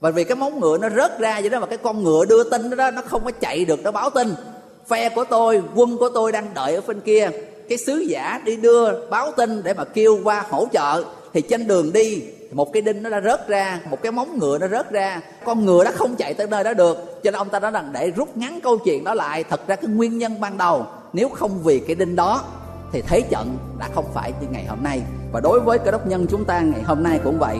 Và 0.00 0.10
vì 0.10 0.24
cái 0.24 0.36
móng 0.36 0.60
ngựa 0.60 0.78
nó 0.78 0.90
rớt 0.90 1.18
ra 1.18 1.40
vậy 1.40 1.50
đó 1.50 1.60
mà 1.60 1.66
cái 1.66 1.78
con 1.78 2.04
ngựa 2.04 2.24
đưa 2.24 2.50
tin 2.50 2.70
đó, 2.70 2.76
đó 2.76 2.90
nó 2.90 3.02
không 3.02 3.24
có 3.24 3.30
chạy 3.30 3.64
được 3.64 3.82
nó 3.82 3.90
báo 3.90 4.10
tin. 4.10 4.34
Phe 4.88 5.08
của 5.08 5.24
tôi 5.24 5.62
quân 5.74 5.96
của 5.98 6.08
tôi 6.08 6.32
đang 6.32 6.54
đợi 6.54 6.74
ở 6.74 6.80
bên 6.86 7.00
kia. 7.00 7.30
Cái 7.68 7.78
sứ 7.78 7.98
giả 7.98 8.42
đi 8.44 8.56
đưa 8.56 9.06
báo 9.10 9.32
tin 9.36 9.62
để 9.62 9.74
mà 9.74 9.84
kêu 9.84 10.20
qua 10.24 10.46
hỗ 10.50 10.66
trợ. 10.72 11.04
Thì 11.32 11.40
trên 11.40 11.66
đường 11.66 11.92
đi 11.92 12.22
một 12.54 12.72
cái 12.72 12.82
đinh 12.82 13.02
nó 13.02 13.10
đã 13.10 13.20
rớt 13.20 13.48
ra, 13.48 13.80
một 13.90 14.02
cái 14.02 14.12
móng 14.12 14.38
ngựa 14.38 14.58
nó 14.58 14.68
rớt 14.68 14.90
ra. 14.90 15.20
Con 15.44 15.64
ngựa 15.64 15.84
đã 15.84 15.90
không 15.90 16.16
chạy 16.16 16.34
tới 16.34 16.46
nơi 16.46 16.64
đó 16.64 16.74
được. 16.74 17.20
Cho 17.22 17.30
nên 17.30 17.34
ông 17.34 17.48
ta 17.48 17.60
nói 17.60 17.70
rằng 17.70 17.90
để 17.92 18.10
rút 18.10 18.36
ngắn 18.36 18.60
câu 18.62 18.78
chuyện 18.78 19.04
đó 19.04 19.14
lại, 19.14 19.44
thật 19.44 19.66
ra 19.66 19.76
cái 19.76 19.90
nguyên 19.90 20.18
nhân 20.18 20.40
ban 20.40 20.58
đầu, 20.58 20.86
nếu 21.12 21.28
không 21.28 21.62
vì 21.62 21.80
cái 21.80 21.96
đinh 21.96 22.16
đó, 22.16 22.42
thì 22.92 23.02
thế 23.02 23.20
trận 23.20 23.56
đã 23.78 23.88
không 23.94 24.04
phải 24.14 24.32
như 24.40 24.46
ngày 24.50 24.64
hôm 24.64 24.82
nay. 24.82 25.02
Và 25.32 25.40
đối 25.40 25.60
với 25.60 25.78
cơ 25.78 25.90
đốc 25.90 26.06
nhân 26.06 26.26
chúng 26.30 26.44
ta, 26.44 26.60
ngày 26.60 26.82
hôm 26.82 27.02
nay 27.02 27.20
cũng 27.24 27.38
vậy. 27.38 27.58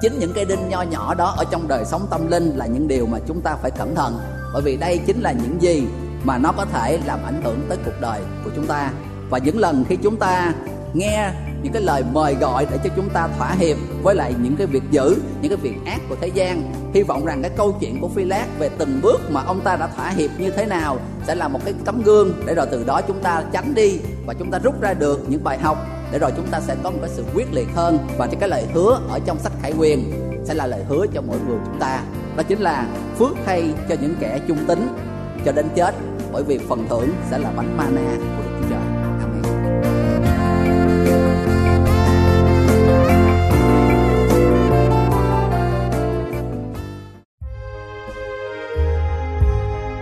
Chính 0.00 0.18
những 0.18 0.32
cái 0.34 0.44
đinh 0.44 0.68
nho 0.68 0.82
nhỏ 0.82 1.14
đó 1.14 1.34
ở 1.38 1.44
trong 1.50 1.68
đời 1.68 1.84
sống 1.84 2.06
tâm 2.10 2.30
linh 2.30 2.52
là 2.56 2.66
những 2.66 2.88
điều 2.88 3.06
mà 3.06 3.18
chúng 3.28 3.40
ta 3.40 3.56
phải 3.62 3.70
cẩn 3.70 3.94
thận. 3.94 4.18
Bởi 4.52 4.62
vì 4.62 4.76
đây 4.76 5.00
chính 5.06 5.20
là 5.20 5.32
những 5.32 5.62
gì 5.62 5.86
mà 6.24 6.38
nó 6.38 6.52
có 6.56 6.64
thể 6.64 6.98
làm 7.06 7.18
ảnh 7.24 7.42
hưởng 7.44 7.60
tới 7.68 7.78
cuộc 7.84 8.00
đời 8.00 8.20
của 8.44 8.50
chúng 8.56 8.66
ta. 8.66 8.90
Và 9.30 9.38
những 9.38 9.58
lần 9.58 9.84
khi 9.88 9.96
chúng 10.02 10.16
ta 10.16 10.52
nghe 10.94 11.30
những 11.66 11.72
cái 11.72 11.82
lời 11.82 12.02
mời 12.12 12.34
gọi 12.34 12.66
để 12.70 12.78
cho 12.84 12.90
chúng 12.96 13.10
ta 13.10 13.28
thỏa 13.38 13.52
hiệp 13.58 13.76
với 14.02 14.14
lại 14.14 14.34
những 14.42 14.56
cái 14.56 14.66
việc 14.66 14.82
dữ 14.90 15.16
những 15.42 15.50
cái 15.50 15.56
việc 15.62 15.74
ác 15.86 16.00
của 16.08 16.16
thế 16.20 16.28
gian. 16.28 16.72
Hy 16.94 17.02
vọng 17.02 17.24
rằng 17.24 17.42
cái 17.42 17.50
câu 17.56 17.76
chuyện 17.80 18.00
của 18.00 18.08
phi 18.08 18.24
lát 18.24 18.46
về 18.58 18.70
từng 18.78 19.00
bước 19.02 19.30
mà 19.30 19.42
ông 19.42 19.60
ta 19.60 19.76
đã 19.76 19.86
thỏa 19.96 20.10
hiệp 20.10 20.30
như 20.38 20.50
thế 20.50 20.66
nào 20.66 20.98
sẽ 21.26 21.34
là 21.34 21.48
một 21.48 21.60
cái 21.64 21.74
tấm 21.84 22.02
gương 22.02 22.32
để 22.46 22.54
rồi 22.54 22.66
từ 22.70 22.84
đó 22.84 23.00
chúng 23.08 23.20
ta 23.22 23.42
tránh 23.52 23.74
đi 23.74 23.98
và 24.26 24.34
chúng 24.34 24.50
ta 24.50 24.58
rút 24.58 24.80
ra 24.80 24.94
được 24.94 25.24
những 25.28 25.44
bài 25.44 25.58
học 25.58 25.86
để 26.12 26.18
rồi 26.18 26.32
chúng 26.36 26.46
ta 26.46 26.60
sẽ 26.60 26.76
có 26.82 26.90
một 26.90 26.98
cái 27.00 27.10
sự 27.14 27.24
quyết 27.34 27.46
liệt 27.52 27.68
hơn. 27.74 27.98
Và 28.18 28.28
cái 28.40 28.48
lời 28.48 28.66
hứa 28.74 29.00
ở 29.08 29.18
trong 29.26 29.38
sách 29.38 29.52
khải 29.62 29.72
quyền 29.78 30.12
sẽ 30.44 30.54
là 30.54 30.66
lời 30.66 30.80
hứa 30.88 31.06
cho 31.14 31.22
mỗi 31.22 31.36
người 31.48 31.58
chúng 31.64 31.80
ta. 31.80 32.02
Đó 32.36 32.42
chính 32.42 32.60
là 32.60 32.86
phước 33.18 33.32
thay 33.46 33.74
cho 33.88 33.94
những 34.00 34.14
kẻ 34.20 34.40
trung 34.48 34.58
tín 34.66 34.88
cho 35.44 35.52
đến 35.52 35.66
chết, 35.74 35.94
bởi 36.32 36.42
vì 36.42 36.58
phần 36.58 36.86
thưởng 36.88 37.08
sẽ 37.30 37.38
là 37.38 37.50
bánh 37.56 37.76
mana 37.76 38.16
của 38.36 38.45